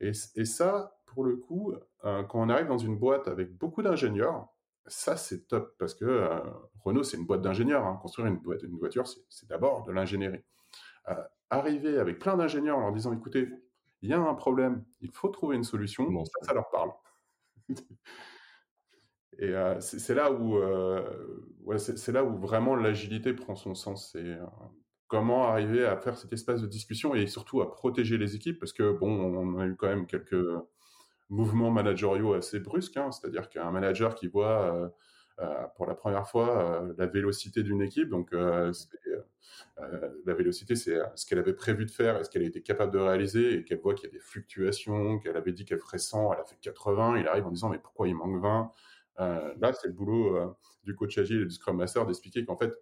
Et, 0.00 0.14
ça, 0.14 0.96
pour 1.04 1.24
le 1.24 1.36
coup, 1.36 1.74
quand 2.02 2.30
on 2.34 2.48
arrive 2.48 2.68
dans 2.68 2.78
une 2.78 2.98
boîte 2.98 3.28
avec 3.28 3.52
beaucoup 3.52 3.82
d'ingénieurs, 3.82 4.48
ça 4.86 5.16
c'est 5.16 5.46
top 5.46 5.76
parce 5.78 5.94
que 5.94 6.30
Renault 6.82 7.04
c'est 7.04 7.18
une 7.18 7.26
boîte 7.26 7.42
d'ingénieurs. 7.42 7.84
Hein. 7.84 7.98
Construire 8.00 8.28
une, 8.28 8.38
boîte, 8.38 8.62
une 8.62 8.78
voiture, 8.78 9.04
c'est 9.28 9.48
d'abord 9.48 9.84
de 9.84 9.92
l'ingénierie. 9.92 10.42
arriver 11.50 11.98
avec 11.98 12.18
plein 12.18 12.38
d'ingénieurs 12.38 12.78
en 12.78 12.80
leur 12.80 12.92
disant 12.92 13.12
écoutez, 13.12 13.50
il 14.02 14.10
y 14.10 14.12
a 14.12 14.20
un 14.20 14.34
problème, 14.34 14.84
il 15.00 15.10
faut 15.10 15.28
trouver 15.28 15.56
une 15.56 15.64
solution, 15.64 16.24
ça, 16.24 16.46
ça 16.46 16.54
leur 16.54 16.70
parle. 16.70 16.90
Et 19.38 19.54
euh, 19.54 19.80
c'est 19.80 20.14
là 20.14 20.30
où, 20.30 20.58
euh, 20.58 21.02
ouais, 21.62 21.78
c'est 21.78 22.12
là 22.12 22.24
où 22.24 22.36
vraiment 22.36 22.76
l'agilité 22.76 23.32
prend 23.32 23.54
son 23.54 23.74
sens. 23.74 24.10
C'est 24.12 24.18
euh, 24.18 24.44
comment 25.08 25.48
arriver 25.48 25.86
à 25.86 25.96
faire 25.96 26.18
cet 26.18 26.32
espace 26.34 26.60
de 26.60 26.66
discussion 26.66 27.14
et 27.14 27.26
surtout 27.26 27.62
à 27.62 27.70
protéger 27.70 28.18
les 28.18 28.36
équipes, 28.36 28.58
parce 28.58 28.74
que 28.74 28.92
bon, 28.92 29.08
on 29.08 29.58
a 29.58 29.66
eu 29.66 29.76
quand 29.76 29.88
même 29.88 30.06
quelques 30.06 30.44
mouvements 31.30 31.70
managériaux 31.70 32.34
assez 32.34 32.60
brusques. 32.60 32.98
Hein, 32.98 33.12
C'est-à-dire 33.12 33.48
qu'un 33.48 33.70
manager 33.70 34.14
qui 34.14 34.28
voit 34.28 34.92
pour 35.76 35.86
la 35.86 35.94
première 35.94 36.28
fois 36.28 36.84
la 36.98 37.06
vélocité 37.06 37.62
d'une 37.62 37.80
équipe, 37.82 38.08
donc 38.08 38.32
la 38.32 38.72
vélocité, 40.34 40.76
c'est 40.76 40.98
ce 41.14 41.26
qu'elle 41.26 41.38
avait 41.38 41.54
prévu 41.54 41.86
de 41.86 41.90
faire 41.90 42.18
et 42.18 42.24
ce 42.24 42.30
qu'elle 42.30 42.42
était 42.42 42.60
capable 42.60 42.92
de 42.92 42.98
réaliser, 42.98 43.54
et 43.54 43.64
qu'elle 43.64 43.80
voit 43.80 43.94
qu'il 43.94 44.08
y 44.08 44.12
a 44.12 44.12
des 44.12 44.20
fluctuations, 44.20 45.18
qu'elle 45.18 45.36
avait 45.36 45.52
dit 45.52 45.64
qu'elle 45.64 45.80
ferait 45.80 45.98
100, 45.98 46.34
elle 46.34 46.40
a 46.40 46.44
fait 46.44 46.58
80, 46.60 47.18
il 47.18 47.28
arrive 47.28 47.46
en 47.46 47.50
disant 47.50 47.70
mais 47.70 47.78
pourquoi 47.78 48.08
il 48.08 48.14
manque 48.14 48.42
20 48.42 48.72
euh, 49.20 49.54
là, 49.60 49.72
c'est 49.72 49.88
le 49.88 49.92
boulot 49.92 50.36
euh, 50.36 50.48
du 50.84 50.94
coach 50.94 51.18
agile 51.18 51.42
et 51.42 51.44
du 51.44 51.50
Scrum 51.50 51.76
Master 51.76 52.06
d'expliquer 52.06 52.44
qu'en 52.44 52.56
fait, 52.56 52.72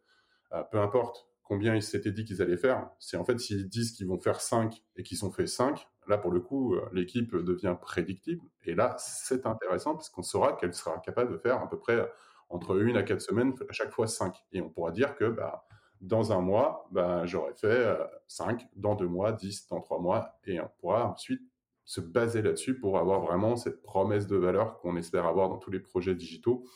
euh, 0.52 0.62
peu 0.70 0.78
importe 0.78 1.28
combien 1.42 1.74
ils 1.74 1.82
s'étaient 1.82 2.12
dit 2.12 2.24
qu'ils 2.24 2.42
allaient 2.42 2.56
faire, 2.56 2.90
c'est 2.98 3.16
en 3.16 3.24
fait 3.24 3.38
s'ils 3.38 3.68
disent 3.68 3.92
qu'ils 3.92 4.06
vont 4.06 4.18
faire 4.18 4.40
5 4.40 4.82
et 4.96 5.02
qu'ils 5.02 5.24
ont 5.24 5.30
fait 5.30 5.46
5, 5.46 5.88
là 6.06 6.18
pour 6.18 6.30
le 6.30 6.40
coup, 6.40 6.76
l'équipe 6.92 7.34
devient 7.34 7.74
prédictible. 7.80 8.42
Et 8.64 8.74
là, 8.74 8.94
c'est 8.98 9.46
intéressant 9.46 9.94
parce 9.94 10.10
qu'on 10.10 10.22
saura 10.22 10.54
qu'elle 10.54 10.74
sera 10.74 10.98
capable 10.98 11.32
de 11.32 11.38
faire 11.38 11.60
à 11.60 11.68
peu 11.68 11.78
près 11.78 12.06
entre 12.48 12.80
une 12.80 12.96
à 12.96 13.02
quatre 13.02 13.20
semaines, 13.20 13.54
à 13.68 13.72
chaque 13.72 13.90
fois 13.90 14.06
5. 14.06 14.34
Et 14.52 14.60
on 14.60 14.70
pourra 14.70 14.90
dire 14.90 15.14
que 15.16 15.24
bah, 15.24 15.66
dans 16.00 16.32
un 16.32 16.40
mois, 16.40 16.88
bah, 16.92 17.26
j'aurais 17.26 17.54
fait 17.54 17.96
5, 18.26 18.68
dans 18.76 18.94
deux 18.94 19.08
mois, 19.08 19.32
10, 19.32 19.68
dans 19.68 19.80
trois 19.80 20.00
mois, 20.00 20.38
et 20.44 20.60
on 20.60 20.70
pourra 20.78 21.10
ensuite 21.10 21.42
se 21.88 22.02
baser 22.02 22.42
là-dessus 22.42 22.78
pour 22.78 22.98
avoir 22.98 23.22
vraiment 23.22 23.56
cette 23.56 23.80
promesse 23.80 24.26
de 24.26 24.36
valeur 24.36 24.78
qu'on 24.78 24.94
espère 24.98 25.24
avoir 25.24 25.48
dans 25.48 25.56
tous 25.56 25.70
les 25.70 25.80
projets 25.80 26.14
digitaux. 26.14 26.66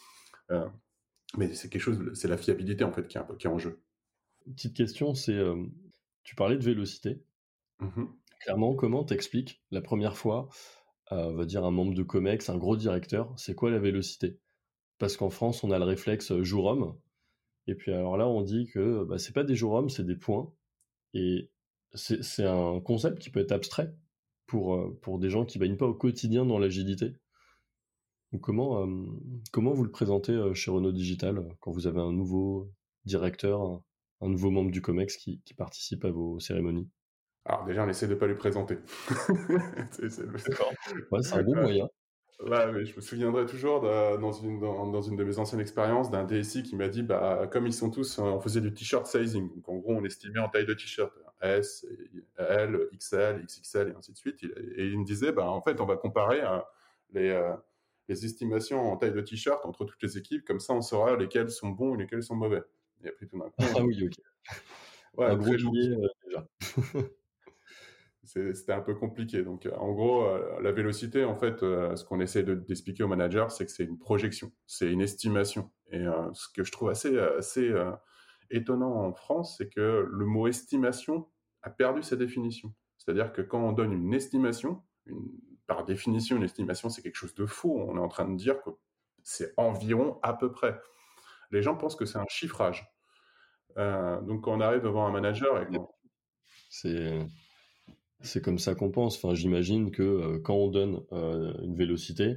Euh, 0.51 0.67
mais 1.37 1.53
c'est 1.53 1.69
quelque 1.69 1.83
chose, 1.83 2.13
c'est 2.15 2.29
la 2.29 2.39
fiabilité 2.39 2.83
en 2.83 2.93
fait 2.93 3.07
qui 3.07 3.19
est, 3.19 3.37
qui 3.39 3.47
est 3.47 3.51
en 3.51 3.59
jeu. 3.59 3.83
petite 4.47 4.75
question, 4.75 5.15
c'est, 5.15 5.37
euh, 5.37 5.67
tu 6.25 6.35
parlais 6.35 6.57
de 6.57 6.65
vélocité. 6.65 7.23
Mmh 7.79 8.05
Clairement, 8.41 8.75
comment 8.75 9.05
t'expliques 9.05 9.63
la 9.71 9.83
première 9.83 10.17
fois, 10.17 10.49
euh, 11.13 11.27
on 11.27 11.35
va 11.35 11.45
dire 11.45 11.65
un 11.65 11.71
membre 11.71 11.95
de 11.95 12.03
Comex, 12.03 12.49
un 12.49 12.57
gros 12.57 12.77
directeur, 12.77 13.33
c'est 13.37 13.55
quoi 13.55 13.71
la 13.71 13.79
vélocité? 13.79 14.41
Parce 15.03 15.17
qu'en 15.17 15.31
France, 15.31 15.65
on 15.65 15.73
a 15.73 15.81
le 15.81 15.85
réflexe 15.85 16.33
jour 16.43 16.67
homme, 16.67 16.97
et 17.67 17.75
puis 17.75 17.91
alors 17.91 18.17
là, 18.17 18.29
on 18.29 18.41
dit 18.41 18.69
que 18.73 19.03
bah, 19.03 19.19
c'est 19.19 19.33
pas 19.33 19.43
des 19.43 19.57
jours 19.57 19.73
hommes, 19.73 19.91
c'est 19.91 20.07
des 20.07 20.15
points, 20.15 20.55
et 21.13 21.51
c'est 21.93 22.47
un 22.47 22.79
concept 22.79 23.19
qui 23.19 23.29
peut 23.29 23.41
être 23.41 23.51
abstrait 23.51 23.93
pour, 24.47 24.77
euh, 24.77 24.97
pour 25.03 25.19
des 25.19 25.29
gens 25.29 25.45
qui 25.45 25.59
baignent 25.59 25.77
pas 25.77 25.89
au 25.89 25.95
quotidien 25.95 26.47
dans 26.47 26.61
l'agilité. 26.61 27.15
Comment, 28.43 28.87
euh, 28.87 29.07
comment 29.51 29.73
vous 29.73 29.83
le 29.83 29.91
présentez 29.91 30.35
euh, 30.35 30.55
chez 30.55 30.71
Renault 30.71 30.93
Digital 30.93 31.49
quand 31.59 31.73
vous 31.73 31.89
avez 31.89 31.99
un 32.01 32.13
nouveau 32.13 32.71
directeur, 33.05 33.83
un, 34.21 34.29
nouveau 34.29 34.53
membre 34.53 34.71
du 34.71 34.83
COMEX 34.83 35.17
qui, 35.17 35.43
qui, 35.45 35.55
participe 35.55 36.05
à 36.05 36.13
vos 36.13 36.39
cérémonies? 36.39 36.89
Alors 37.45 37.65
déjà, 37.65 37.85
on 37.85 37.89
essaie 37.89 38.07
de 38.07 38.15
pas 38.15 38.29
lui 38.29 38.37
présenter. 38.37 38.79
c'est 39.91 41.35
un 41.35 41.43
bon 41.43 41.57
moyen. 41.57 41.89
Je 42.45 42.97
me 42.97 43.01
souviendrai 43.01 43.47
toujours 43.47 43.81
dans, 43.81 44.33
une, 44.33 44.59
dans, 44.61 45.03
une 45.03 45.17
de 45.17 45.25
mes 45.25 45.39
anciennes 45.39 45.61
expériences 45.61 46.11
d'un 46.11 46.25
DSI 46.25 46.63
qui 46.63 46.77
m'a 46.77 46.89
dit, 46.89 47.03
bah, 47.03 47.49
comme 47.51 47.67
ils 47.67 47.73
sont 47.73 47.91
tous, 47.91 48.19
on 48.19 48.41
faisait 48.41 48.61
du 48.61 48.73
t-shirt 48.73 49.07
sizing. 49.07 49.55
Donc, 49.55 49.69
en 49.69 49.77
gros, 49.77 49.95
on 49.95 50.05
estimait 50.05 50.41
en 50.41 50.49
taille 50.49 50.67
de 50.67 50.75
t-shirt. 50.75 51.13
S, 51.41 51.85
L, 52.37 52.79
XL, 52.97 53.45
XXL 53.45 53.89
et 53.89 53.95
ainsi 53.97 54.13
de 54.13 54.17
suite. 54.17 54.45
Et 54.45 54.87
il 54.87 54.99
me 54.99 55.05
disait, 55.05 55.33
bah, 55.33 55.49
en 55.51 55.61
fait, 55.61 55.81
on 55.81 55.87
va 55.87 55.97
comparer 55.97 56.41
hein, 56.41 56.63
les, 57.13 57.31
euh, 57.31 57.53
les 58.09 58.25
estimations 58.25 58.93
en 58.93 58.97
taille 58.97 59.13
de 59.13 59.21
t-shirt 59.21 59.65
entre 59.65 59.85
toutes 59.85 60.03
les 60.03 60.19
équipes, 60.19 60.45
comme 60.45 60.61
ça 60.61 60.73
on 60.75 60.83
saura 60.83 61.17
lesquels 61.17 61.51
sont 61.51 61.69
bons 61.69 61.95
et 61.95 61.99
lesquels 61.99 62.23
sont 62.23 62.37
mauvais. 62.37 62.63
Et 63.05 63.09
après 63.09 63.27
tout 63.27 63.39
d'un 63.39 63.47
coup. 63.47 63.55
Ah 63.77 63.83
oui, 63.83 64.07
ok. 64.07 64.25
Ouais, 65.15 65.27
un 65.27 65.37
gros 65.37 65.53
euh, 65.53 66.09
déjà. 66.25 66.49
C'était 68.55 68.73
un 68.73 68.81
peu 68.81 68.95
compliqué. 68.95 69.43
Donc, 69.43 69.67
euh, 69.67 69.75
en 69.77 69.93
gros, 69.93 70.27
la 70.61 70.73
vélocité, 70.73 71.25
en 71.25 71.37
fait, 71.37 71.61
ce 71.61 72.05
qu'on 72.05 72.21
essaie 72.21 72.43
d'expliquer 72.43 73.03
aux 73.03 73.09
managers, 73.09 73.47
c'est 73.51 73.67
que 73.67 73.73
c'est 73.73 73.85
une 73.85 73.99
projection, 73.99 74.53
c'est 74.67 74.91
une 74.91 75.01
estimation. 75.01 75.71
Et 75.91 76.05
ce 76.33 76.49
que 76.55 76.65
je 76.65 76.73
trouve 76.73 76.89
assez, 76.89 77.19
assez 77.19 77.73
étonnant 78.51 78.95
en 78.95 79.13
France, 79.13 79.57
c'est 79.59 79.69
que 79.69 80.09
le 80.11 80.25
mot 80.25 80.47
estimation 80.47 81.29
a 81.63 81.71
perdu 81.71 82.03
sa 82.03 82.17
définition. 82.17 82.73
C'est-à-dire 82.97 83.33
que 83.33 83.43
quand 83.43 83.61
on 83.61 83.73
donne 83.73 83.93
une 83.93 84.15
estimation, 84.15 84.83
par 85.67 85.85
définition, 85.85 86.37
une 86.37 86.43
estimation, 86.45 86.89
c'est 86.89 87.03
quelque 87.03 87.17
chose 87.17 87.35
de 87.35 87.47
faux. 87.47 87.77
On 87.89 87.97
est 87.97 88.01
en 88.01 88.09
train 88.09 88.29
de 88.29 88.37
dire 88.37 88.63
que 88.63 88.71
c'est 89.23 89.53
environ 89.57 90.19
à 90.23 90.35
peu 90.35 90.51
près. 90.51 90.81
Les 91.51 91.63
gens 91.63 91.77
pensent 91.77 91.97
que 91.97 92.07
c'est 92.07 92.19
un 92.19 92.27
chiffrage. 92.29 92.89
Euh, 93.79 94.21
donc 94.23 94.45
quand 94.45 94.53
on 94.53 94.61
arrive 94.61 94.83
devant 94.83 95.07
un 95.07 95.11
manager 95.11 95.65
c'est 96.69 97.27
c'est 98.23 98.43
comme 98.43 98.59
ça 98.59 98.75
qu'on 98.75 98.91
pense. 98.91 99.21
J'imagine 99.35 99.91
que 99.91 100.03
euh, 100.03 100.39
quand 100.41 100.55
on 100.55 100.69
donne 100.69 101.03
euh, 101.13 101.53
une 101.63 101.77
vélocité, 101.77 102.37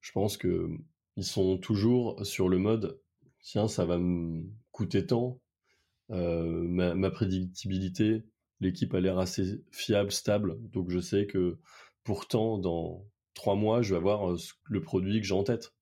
je 0.00 0.12
pense 0.12 0.36
que 0.36 0.68
ils 1.16 1.24
sont 1.24 1.58
toujours 1.58 2.24
sur 2.24 2.48
le 2.48 2.58
mode 2.58 3.00
tiens, 3.40 3.68
ça 3.68 3.84
va 3.84 3.98
me 3.98 4.44
coûter 4.70 5.06
tant, 5.06 5.40
ma, 6.08 6.94
ma, 6.94 7.10
prédictibilité, 7.10 8.22
l'équipe 8.60 8.94
a 8.94 9.00
l'air 9.00 9.18
assez 9.18 9.62
fiable, 9.72 10.12
stable, 10.12 10.58
donc 10.70 10.90
je 10.90 11.00
sais 11.00 11.26
que 11.26 11.58
pourtant 12.04 12.58
dans 12.58 13.04
trois 13.34 13.56
mois, 13.56 13.82
je 13.82 13.94
vais 13.94 13.98
avoir 13.98 14.34
le 14.64 14.80
produit 14.80 15.20
que 15.20 15.26
j'ai 15.26 15.34
en 15.34 15.44
tête. 15.44 15.74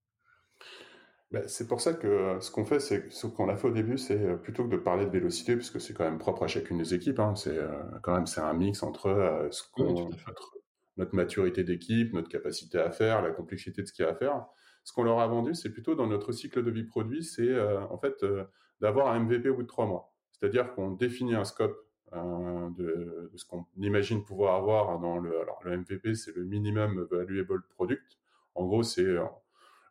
Ben, 1.30 1.44
c'est 1.46 1.68
pour 1.68 1.80
ça 1.80 1.94
que 1.94 2.38
ce 2.40 2.50
qu'on 2.50 2.64
fait, 2.64 2.80
c'est 2.80 3.10
ce 3.12 3.28
qu'on 3.28 3.48
a 3.48 3.56
fait 3.56 3.68
au 3.68 3.72
début, 3.72 3.98
c'est 3.98 4.36
plutôt 4.42 4.64
que 4.64 4.70
de 4.70 4.76
parler 4.76 5.06
de 5.06 5.10
vélocité, 5.10 5.54
puisque 5.54 5.80
c'est 5.80 5.94
quand 5.94 6.04
même 6.04 6.18
propre 6.18 6.42
à 6.42 6.48
chacune 6.48 6.78
des 6.78 6.92
équipes. 6.92 7.20
Hein, 7.20 7.36
c'est 7.36 7.56
quand 8.02 8.14
même 8.14 8.26
c'est 8.26 8.40
un 8.40 8.52
mix 8.52 8.82
entre 8.82 9.48
ce 9.52 9.62
notre, 9.78 10.10
notre, 10.96 11.14
maturité 11.14 11.62
d'équipe, 11.62 12.12
notre 12.12 12.28
capacité 12.28 12.78
à 12.78 12.90
faire, 12.90 13.22
la 13.22 13.30
complexité 13.30 13.82
de 13.82 13.86
ce 13.86 13.92
qu'il 13.92 14.04
y 14.04 14.08
a 14.08 14.10
à 14.10 14.14
faire. 14.16 14.44
Ce 14.82 14.92
qu'on 14.92 15.04
leur 15.04 15.20
a 15.20 15.26
vendu, 15.28 15.54
c'est 15.54 15.70
plutôt 15.70 15.94
dans 15.94 16.08
notre 16.08 16.32
cycle 16.32 16.64
de 16.64 16.70
vie 16.72 16.84
produit, 16.84 17.22
c'est 17.22 17.60
en 17.60 17.98
fait 17.98 18.24
d'avoir 18.80 19.08
un 19.08 19.20
MVP 19.20 19.50
au 19.50 19.54
bout 19.54 19.62
de 19.62 19.68
trois 19.68 19.86
mois. 19.86 20.12
C'est-à-dire 20.32 20.74
qu'on 20.74 20.90
définit 20.90 21.34
un 21.34 21.44
scope 21.44 21.76
euh, 22.12 22.70
de, 22.70 23.30
ce 23.36 23.44
qu'on 23.44 23.66
imagine 23.76 24.24
pouvoir 24.24 24.56
avoir 24.56 24.98
dans 24.98 25.18
le, 25.18 25.40
alors 25.40 25.60
le 25.64 25.76
MVP, 25.76 26.14
c'est 26.14 26.34
le 26.34 26.44
minimum 26.44 27.06
valuable 27.10 27.62
product. 27.70 28.18
En 28.54 28.66
gros, 28.66 28.82
c'est 28.82 29.04
euh, 29.04 29.24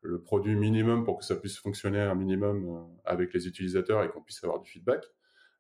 le 0.02 0.22
produit 0.22 0.56
minimum 0.56 1.04
pour 1.04 1.20
que 1.20 1.26
ça 1.26 1.36
puisse 1.36 1.58
fonctionner 1.58 2.00
un 2.00 2.16
minimum 2.16 2.66
euh, 2.68 2.82
avec 3.06 3.34
les 3.34 3.48
utilisateurs 3.48 4.04
et 4.04 4.10
qu'on 4.10 4.22
puisse 4.22 4.44
avoir 4.44 4.60
du 4.60 4.70
feedback. 4.70 5.06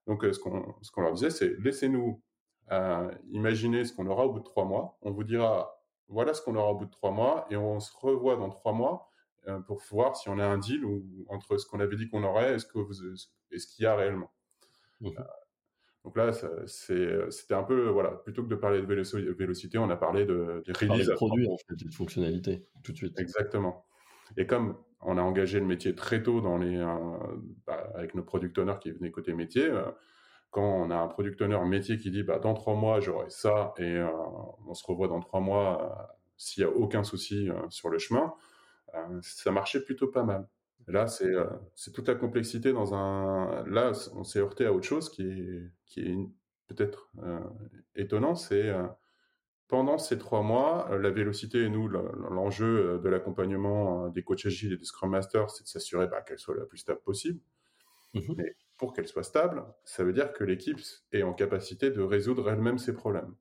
Donc, 0.08 0.23
ce 0.23 0.39
qu'on 0.39 0.75
ce 0.82 0.91
qu'on 0.91 1.02
leur 1.02 1.13
disait, 1.13 1.30
c'est 1.30 1.56
laissez-nous 1.60 2.21
imaginer 3.32 3.84
ce 3.84 3.93
qu'on 3.93 4.06
aura 4.06 4.25
au 4.25 4.32
bout 4.32 4.39
de 4.39 4.43
trois 4.43 4.65
mois. 4.65 4.97
On 5.02 5.12
vous 5.12 5.23
dira 5.23 5.84
voilà 6.08 6.34
ce 6.34 6.41
qu'on 6.41 6.56
aura 6.56 6.71
au 6.71 6.75
bout 6.75 6.86
de 6.86 6.91
trois 6.91 7.12
mois 7.12 7.47
et 7.49 7.58
on 7.58 7.80
se 7.80 7.91
revoit 7.95 8.36
dans 8.36 8.49
trois 8.49 8.73
mois 8.73 9.12
pour 9.67 9.82
voir 9.89 10.15
si 10.15 10.30
on 10.30 10.38
a 10.38 10.45
un 10.45 10.60
deal 10.60 10.86
ou 10.86 11.25
entre 11.30 11.58
ce 11.58 11.65
qu'on 11.67 11.80
avait 11.80 11.95
dit 11.95 12.10
qu'on 12.10 12.23
aurait 12.23 12.56
et 12.56 12.60
ce 12.60 12.65
que 12.65 12.78
vous, 12.78 12.93
ce 12.93 13.67
qu'il 13.67 13.84
y 13.84 13.86
a 13.86 13.95
réellement. 13.95 14.32
Mmh. 15.02 15.10
Donc 16.06 16.15
là, 16.15 16.32
c'était 16.65 17.54
un 17.54 17.63
peu, 17.63 17.89
voilà, 17.89 18.12
plutôt 18.12 18.43
que 18.43 18.47
de 18.49 18.56
parler 18.56 18.82
de 18.82 18.86
vélocité, 19.34 19.78
on 19.78 19.89
a 19.89 19.97
parlé 19.97 20.25
de, 20.25 20.63
des 20.65 20.71
releases. 20.71 21.08
de 21.08 21.13
produits, 21.13 21.47
en 21.47 21.58
fait, 21.58 21.75
de 21.75 21.91
fonctionnalités, 21.91 22.65
tout 22.84 22.93
de 22.93 22.97
suite. 22.97 23.19
Exactement. 23.19 23.86
Et 24.38 24.46
comme 24.48 24.78
on 25.02 25.18
a 25.18 25.22
engagé 25.22 25.60
le 25.60 25.65
métier 25.65 25.96
très 25.96 26.22
tôt 26.24 26.42
dans 26.42 26.58
les, 26.58 26.78
euh, 26.78 27.18
bah, 27.65 27.92
avec 27.96 28.15
nos 28.15 28.24
product 28.24 28.58
owners 28.58 28.78
qui 28.82 28.92
venaient 28.92 29.12
côté 29.12 29.34
métier, 29.34 29.65
euh, 29.65 29.84
quand 30.52 30.63
on 30.63 30.89
a 30.89 30.96
un 30.98 31.08
product 31.08 31.42
owner 31.42 31.60
métier 31.65 31.98
qui 31.98 32.12
dit, 32.12 32.24
bah, 32.24 32.39
dans 32.39 32.54
trois 32.54 32.76
mois, 32.76 33.00
j'aurai 33.00 33.30
ça 33.30 33.74
et 33.78 33.84
euh, 33.98 34.08
on 34.68 34.74
se 34.74 34.86
revoit 34.86 35.08
dans 35.08 35.20
trois 35.20 35.39
mois 35.39 36.18
s'il 36.38 36.63
n'y 36.65 36.72
a 36.72 36.74
aucun 36.74 37.04
souci 37.04 37.50
sur 37.70 37.89
le 37.89 38.00
chemin, 38.00 38.34
ça 39.22 39.52
marchait 39.52 39.84
plutôt 39.84 40.08
pas 40.08 40.24
mal. 40.24 40.48
Là, 40.88 41.06
euh, 41.22 41.46
c'est 41.76 41.92
toute 41.92 42.08
la 42.08 42.15
complexité 42.15 42.74
dans 42.74 42.96
un. 42.96 43.63
Là, 43.68 43.92
on 44.15 44.24
s'est 44.24 44.39
heurté 44.39 44.65
à 44.65 44.74
autre 44.74 44.88
chose 44.88 45.10
qui 45.10 45.22
est, 45.22 45.72
qui 45.86 46.00
est 46.02 46.18
peut-être 46.68 47.12
étonnant. 47.96 48.36
C'est 48.36 48.74
pendant 49.70 50.00
ces 50.00 50.18
trois 50.18 50.42
mois, 50.42 50.90
la 51.00 51.12
vélocité 51.12 51.64
et 51.64 51.70
nous, 51.70 51.88
l'enjeu 51.88 53.00
de 53.02 53.08
l'accompagnement 53.08 54.10
des 54.10 54.24
coachs 54.24 54.46
agiles 54.46 54.74
et 54.74 54.78
des 54.78 54.84
Scrum 54.84 55.12
Masters, 55.12 55.52
c'est 55.52 55.64
de 55.64 55.70
s'assurer 55.70 56.08
bah, 56.08 56.22
qu'elle 56.22 56.40
soit 56.40 56.56
la 56.56 56.66
plus 56.66 56.80
stable 56.80 57.02
possible. 57.02 57.40
Mmh 58.16 58.34
Mais 58.36 58.56
pour 58.78 58.94
qu'elle 58.94 59.08
soit 59.08 59.24
stable, 59.24 59.64
ça 59.84 60.04
veut 60.04 60.12
dire 60.12 60.34
que 60.34 60.44
l'équipe 60.44 60.80
est 61.12 61.22
en 61.22 61.34
capacité 61.34 61.92
de 61.92 62.02
résoudre 62.02 62.50
elle-même 62.50 62.80
ses 62.80 62.94
problèmes. 62.94 63.36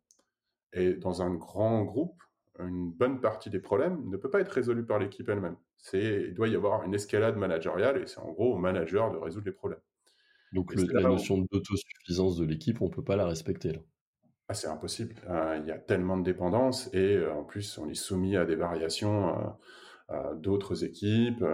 Et 0.74 0.92
dans 0.92 1.22
un 1.22 1.34
grand 1.34 1.82
groupe, 1.84 2.22
une 2.58 2.90
bonne 2.92 3.20
partie 3.20 3.48
des 3.48 3.60
problèmes 3.60 4.06
ne 4.10 4.18
peut 4.18 4.28
pas 4.28 4.40
être 4.40 4.52
résolue 4.52 4.84
par 4.84 4.98
l'équipe 4.98 5.28
elle-même. 5.30 5.56
il 5.94 6.34
doit 6.34 6.48
y 6.48 6.56
avoir 6.56 6.82
une 6.84 6.94
escalade 6.94 7.36
managériale 7.36 8.02
et 8.02 8.06
c'est 8.06 8.18
en 8.18 8.32
gros 8.32 8.54
au 8.54 8.58
manager 8.58 9.10
de 9.10 9.16
résoudre 9.16 9.46
les 9.46 9.52
problèmes. 9.52 9.80
Donc 10.52 10.74
la 10.74 11.02
notion 11.02 11.38
d'autosuffisance 11.38 12.36
de 12.36 12.44
l'équipe, 12.44 12.82
on 12.82 12.86
ne 12.86 12.92
peut 12.92 13.04
pas 13.04 13.16
la 13.16 13.26
respecter 13.26 13.72
là. 13.72 13.80
Ah, 14.48 14.54
c'est 14.54 14.68
impossible. 14.68 15.14
Euh, 15.28 15.58
il 15.60 15.66
y 15.66 15.72
a 15.72 15.78
tellement 15.78 16.16
de 16.16 16.22
dépendances 16.24 16.88
et 16.94 17.16
euh, 17.16 17.34
en 17.34 17.44
plus 17.44 17.76
on 17.78 17.88
est 17.88 17.94
soumis 17.94 18.36
à 18.36 18.46
des 18.46 18.56
variations 18.56 19.54
euh, 20.10 20.34
d'autres 20.34 20.84
équipes, 20.84 21.44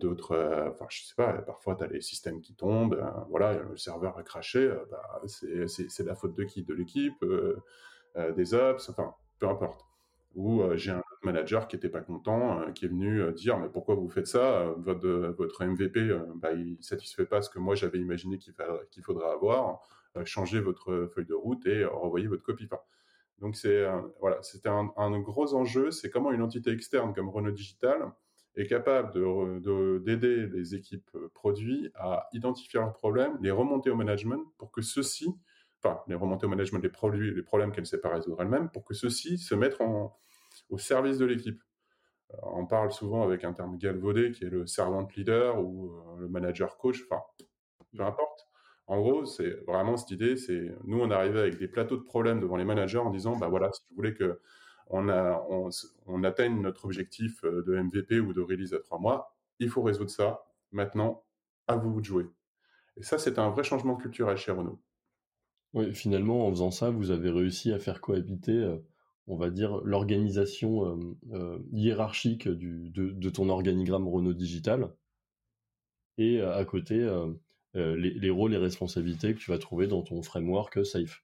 d'autres. 0.00 0.68
enfin, 0.70 0.86
je 0.90 1.02
sais 1.04 1.14
pas. 1.16 1.32
Parfois, 1.42 1.76
tu 1.76 1.84
as 1.84 1.86
les 1.86 2.02
systèmes 2.02 2.42
qui 2.42 2.54
tombent. 2.54 3.02
voilà, 3.30 3.54
le 3.54 3.76
serveur 3.78 4.18
a 4.18 4.22
craché. 4.22 4.70
Bah, 4.90 5.22
c'est 5.26 6.04
la 6.04 6.14
faute 6.14 6.34
de 6.36 6.44
qui? 6.44 6.62
De 6.62 6.74
l'équipe, 6.74 7.24
des 8.36 8.54
ops. 8.54 8.90
Enfin, 8.90 9.14
peu 9.38 9.48
importe 9.48 9.86
euh, 10.38 10.76
j'ai 10.76 10.92
un 10.92 11.02
manager 11.26 11.68
qui 11.68 11.76
n'était 11.76 11.88
pas 11.88 12.00
content, 12.00 12.60
euh, 12.60 12.72
qui 12.72 12.86
est 12.86 12.88
venu 12.88 13.20
euh, 13.20 13.32
dire 13.32 13.58
mais 13.58 13.68
pourquoi 13.68 13.94
vous 13.94 14.08
faites 14.08 14.26
ça 14.26 14.74
votre, 14.78 15.08
votre 15.36 15.64
MVP, 15.64 16.10
bah, 16.36 16.52
il 16.52 16.78
satisfait 16.80 17.26
pas 17.26 17.42
ce 17.42 17.50
que 17.50 17.58
moi 17.58 17.74
j'avais 17.74 17.98
imaginé 17.98 18.38
qu'il 18.38 18.54
qu'il 18.90 19.02
faudrait 19.02 19.30
avoir. 19.30 19.80
changez 20.24 20.60
votre 20.60 21.10
feuille 21.14 21.26
de 21.26 21.34
route 21.34 21.66
et 21.66 21.84
renvoyez 21.84 22.26
votre 22.26 22.42
copie. 22.42 22.68
donc 23.38 23.56
c'est 23.56 23.86
voilà, 24.20 24.42
c'était 24.42 24.68
un, 24.70 25.20
gros 25.20 25.54
enjeu. 25.54 25.90
C'est 25.90 26.10
comment 26.10 26.32
une 26.32 26.42
entité 26.42 26.70
externe 26.70 27.12
comme 27.14 27.28
Renault 27.28 27.50
Digital 27.50 28.12
est 28.56 28.66
capable 28.66 29.12
de, 29.12 29.98
d'aider 29.98 30.46
les 30.46 30.74
équipes 30.74 31.10
produits 31.34 31.90
à 31.94 32.28
identifier 32.32 32.80
leurs 32.80 32.94
problèmes, 32.94 33.36
les 33.42 33.50
remonter 33.50 33.90
au 33.90 33.96
management 33.96 34.42
pour 34.56 34.72
que 34.72 34.80
ceux-ci, 34.80 35.28
enfin 35.82 36.00
les 36.08 36.14
remonter 36.14 36.46
au 36.46 36.48
management 36.48 36.80
des 36.80 36.88
produits, 36.88 37.34
les 37.34 37.42
problèmes 37.42 37.72
qu'elle 37.72 37.82
ne 37.82 37.88
sait 37.88 38.00
pas 38.00 38.08
résoudre 38.08 38.40
elle-même, 38.40 38.70
pour 38.70 38.84
que 38.84 38.94
ceux-ci 38.94 39.36
se 39.38 39.54
mettent 39.54 39.80
en, 39.80 40.16
au 40.70 40.78
service 40.78 41.18
de 41.18 41.26
l'équipe. 41.26 41.60
Euh, 42.32 42.36
on 42.42 42.66
parle 42.66 42.92
souvent 42.92 43.22
avec 43.22 43.44
un 43.44 43.52
terme 43.52 43.78
galvaudé 43.78 44.32
qui 44.32 44.44
est 44.44 44.50
le 44.50 44.66
servant 44.66 45.06
leader 45.16 45.62
ou 45.62 45.90
euh, 45.90 46.20
le 46.20 46.28
manager 46.28 46.76
coach, 46.76 47.04
enfin, 47.08 47.22
peu 47.96 48.02
importe. 48.02 48.46
En 48.88 49.00
gros, 49.00 49.24
c'est 49.24 49.64
vraiment 49.66 49.96
cette 49.96 50.12
idée, 50.12 50.36
c'est 50.36 50.72
nous, 50.84 51.00
on 51.00 51.10
arrivait 51.10 51.40
avec 51.40 51.58
des 51.58 51.66
plateaux 51.66 51.96
de 51.96 52.02
problèmes 52.02 52.40
devant 52.40 52.56
les 52.56 52.64
managers 52.64 52.98
en 52.98 53.10
disant, 53.10 53.36
bah 53.36 53.48
voilà, 53.48 53.72
si 53.72 53.82
vous 53.90 53.96
voulez 53.96 54.14
que 54.14 54.40
on, 54.88 56.22
atteigne 56.22 56.60
notre 56.60 56.84
objectif 56.84 57.42
euh, 57.44 57.64
de 57.66 57.76
MVP 57.76 58.20
ou 58.20 58.32
de 58.32 58.40
release 58.40 58.74
à 58.74 58.78
trois 58.78 59.00
mois, 59.00 59.36
il 59.58 59.68
faut 59.68 59.82
résoudre 59.82 60.10
ça. 60.10 60.44
Maintenant, 60.70 61.24
à 61.66 61.76
vous 61.76 62.00
de 62.00 62.04
jouer. 62.04 62.26
Et 62.96 63.02
ça, 63.02 63.18
c'est 63.18 63.38
un 63.38 63.50
vrai 63.50 63.64
changement 63.64 63.96
culturel 63.96 64.36
chez 64.36 64.52
Renault. 64.52 64.80
Oui, 65.72 65.92
finalement, 65.92 66.46
en 66.46 66.50
faisant 66.50 66.70
ça, 66.70 66.90
vous 66.90 67.10
avez 67.10 67.30
réussi 67.30 67.72
à 67.72 67.78
faire 67.78 68.00
cohabiter 68.00 68.78
on 69.28 69.36
va 69.36 69.50
dire, 69.50 69.80
l'organisation 69.84 70.86
euh, 70.86 71.16
euh, 71.32 71.58
hiérarchique 71.72 72.48
de, 72.48 73.30
ton 73.30 73.48
organigramme 73.48 74.08
Renault 74.08 74.34
Digital 74.34 74.88
et 76.18 76.40
euh, 76.40 76.56
à 76.56 76.64
côté 76.64 77.06
les, 77.74 78.30
rôles 78.30 78.54
et 78.54 78.58
responsabilités 78.58 79.34
que 79.34 79.38
tu 79.38 79.50
vas 79.50 79.58
trouver 79.58 79.86
dans 79.86 80.02
ton 80.02 80.22
framework 80.22 80.84
Safe. 80.86 81.22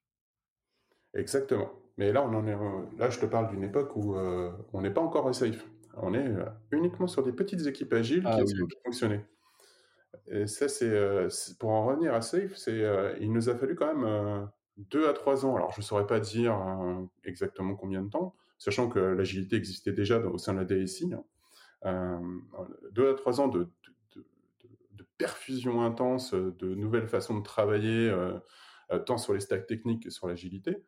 Exactement. 1.14 1.70
Mais 1.98 2.12
là, 2.12 2.22
on 2.22 2.34
en 2.34 2.46
est, 2.46 2.56
là 2.98 3.10
je 3.10 3.18
te 3.18 3.26
parle 3.26 3.50
d'une 3.50 3.62
époque 3.62 3.94
où 3.96 4.16
on 4.16 4.80
n'est 4.80 4.90
pas 4.90 5.00
encore 5.00 5.32
Safe. 5.34 5.66
On 5.96 6.14
est 6.14 6.34
uniquement 6.70 7.06
sur 7.06 7.22
des 7.22 7.32
petites 7.32 7.66
équipes 7.66 7.92
agiles 7.92 8.22
ah 8.24 8.42
qui 8.42 8.62
ont 8.62 8.66
fonctionné. 8.84 9.20
Et 10.26 10.46
ça, 10.46 10.68
c'est 10.68 11.58
pour 11.58 11.70
en 11.70 11.86
revenir 11.86 12.14
à 12.14 12.20
Safe, 12.20 12.54
c'est 12.56 12.82
il 13.20 13.32
nous 13.32 13.48
a 13.48 13.54
fallu 13.54 13.74
quand 13.74 13.94
même 13.94 14.48
deux 14.76 15.08
à 15.08 15.12
trois 15.12 15.44
ans, 15.44 15.56
alors 15.56 15.72
je 15.72 15.80
ne 15.80 15.84
saurais 15.84 16.06
pas 16.06 16.20
dire 16.20 16.54
euh, 16.54 17.04
exactement 17.24 17.74
combien 17.74 18.02
de 18.02 18.08
temps, 18.08 18.34
sachant 18.58 18.88
que 18.88 18.98
l'agilité 18.98 19.56
existait 19.56 19.92
déjà 19.92 20.18
au 20.18 20.38
sein 20.38 20.54
de 20.54 20.58
la 20.58 20.64
DSI, 20.64 21.12
hein. 21.84 22.20
deux 22.92 23.10
à 23.10 23.14
trois 23.14 23.40
ans 23.40 23.48
de, 23.48 23.68
perfusion 25.18 25.82
intense, 25.82 26.34
de 26.34 26.74
nouvelles 26.74 27.06
façons 27.06 27.38
de 27.38 27.44
travailler, 27.44 28.10
euh, 28.10 28.38
tant 29.06 29.18
sur 29.18 29.34
les 29.34 29.40
stacks 29.40 29.66
techniques 29.66 30.04
que 30.04 30.10
sur 30.10 30.26
l'agilité, 30.26 30.82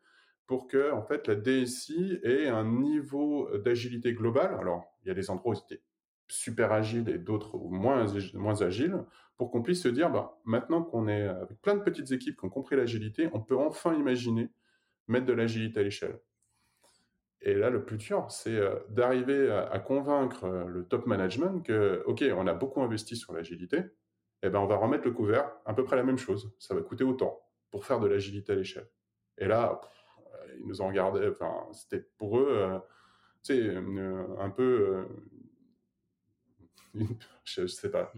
pour 0.45 0.67
que 0.67 0.91
en 0.91 1.03
fait 1.03 1.27
la 1.27 1.35
DSI 1.35 2.19
ait 2.23 2.47
un 2.47 2.65
niveau 2.65 3.49
d'agilité 3.57 4.13
globale. 4.13 4.55
Alors 4.59 4.83
il 5.03 5.07
y 5.07 5.11
a 5.11 5.13
des 5.13 5.29
endroits 5.29 5.53
où 5.53 5.55
c'était 5.55 5.81
super 6.27 6.71
agile 6.71 7.07
et 7.09 7.17
d'autres 7.17 7.57
moins, 7.57 8.07
moins 8.33 8.61
agiles, 8.61 8.97
pour 9.37 9.51
qu'on 9.51 9.61
puisse 9.61 9.83
se 9.83 9.87
dire, 9.87 10.09
bah, 10.09 10.39
maintenant 10.45 10.83
qu'on 10.83 11.07
est 11.07 11.27
avec 11.27 11.61
plein 11.61 11.75
de 11.75 11.81
petites 11.81 12.11
équipes 12.11 12.39
qui 12.39 12.45
ont 12.45 12.49
compris 12.49 12.75
l'agilité, 12.75 13.29
on 13.33 13.41
peut 13.41 13.57
enfin 13.57 13.93
imaginer 13.93 14.49
mettre 15.07 15.25
de 15.25 15.33
l'agilité 15.33 15.79
à 15.81 15.83
l'échelle. 15.83 16.19
Et 17.41 17.53
là, 17.53 17.69
le 17.69 17.85
plus 17.85 17.97
dur, 17.97 18.31
c'est 18.31 18.55
euh, 18.55 18.75
d'arriver 18.89 19.51
à, 19.51 19.77
convaincre 19.79 20.45
euh, 20.45 20.65
le 20.65 20.83
top 20.83 21.05
management 21.05 21.61
que, 21.61 22.03
OK, 22.07 22.23
on 22.35 22.47
a 22.47 22.53
beaucoup 22.53 22.81
investi 22.81 23.15
sur 23.15 23.33
l'agilité, 23.33 23.83
eh 24.41 24.49
ben 24.49 24.59
on 24.59 24.65
va 24.65 24.77
remettre 24.77 25.05
le 25.05 25.11
couvert, 25.11 25.51
à 25.65 25.73
peu 25.73 25.83
près 25.83 25.95
la 25.95 26.03
même 26.03 26.17
chose. 26.17 26.55
Ça 26.59 26.73
va 26.73 26.81
coûter 26.81 27.03
autant 27.03 27.39
pour 27.69 27.85
faire 27.85 27.99
de 27.99 28.07
l'agilité 28.07 28.53
à 28.53 28.55
l'échelle. 28.55 28.87
Et 29.37 29.47
là, 29.47 29.79
ils 30.59 30.67
nous 30.67 30.81
ont 30.81 30.87
regardé, 30.87 31.31
c'était 31.73 32.07
pour 32.17 32.39
eux, 32.39 32.47
euh, 32.49 32.79
tu 33.43 33.53
sais, 33.53 33.75
un 34.39 34.49
peu 34.49 35.05
je, 37.43 37.61
ne 37.61 37.67
sais 37.67 37.89
pas, 37.89 38.11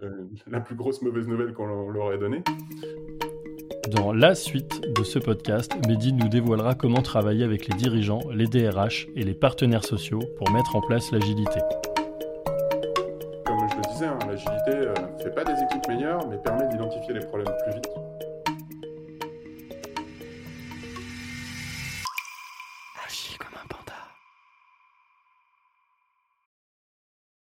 la 0.48 0.60
plus 0.60 0.76
grosse 0.76 1.02
mauvaise 1.02 1.28
nouvelle 1.28 1.54
qu'on 1.54 1.90
leur 1.90 2.14
ait 2.14 2.18
donnée. 2.18 2.44
Dans 3.90 4.12
la 4.12 4.36
suite 4.36 4.82
de 4.82 5.04
ce 5.04 5.18
podcast, 5.18 5.74
Mehdi 5.88 6.12
nous 6.12 6.28
dévoilera 6.28 6.76
comment 6.76 7.02
travailler 7.02 7.46
avec 7.46 7.68
les 7.68 7.76
dirigeants, 7.76 8.20
les 8.34 8.48
DRH 8.48 9.08
et 9.16 9.24
les 9.24 9.34
partenaires 9.34 9.86
sociaux 9.86 10.20
pour 10.38 10.52
mettre 10.52 10.76
en 10.76 10.82
place 10.82 11.12
l'agilité. 11.12 11.62
Comme 13.46 13.70
je 13.70 13.76
le 13.76 13.94
disais, 13.94 14.08
hein, 14.08 14.20
l'agilité 14.28 14.72
ne 14.72 14.88
euh, 14.88 15.18
fait 15.24 15.34
pas 15.34 15.46
des 15.46 15.54
équipes 15.54 15.88
meilleures, 15.88 16.28
mais 16.28 16.38
permet 16.38 16.68
d'identifier 16.68 17.14
les 17.14 17.26
problèmes 17.26 17.54
plus 17.64 17.76
vite. 17.76 17.90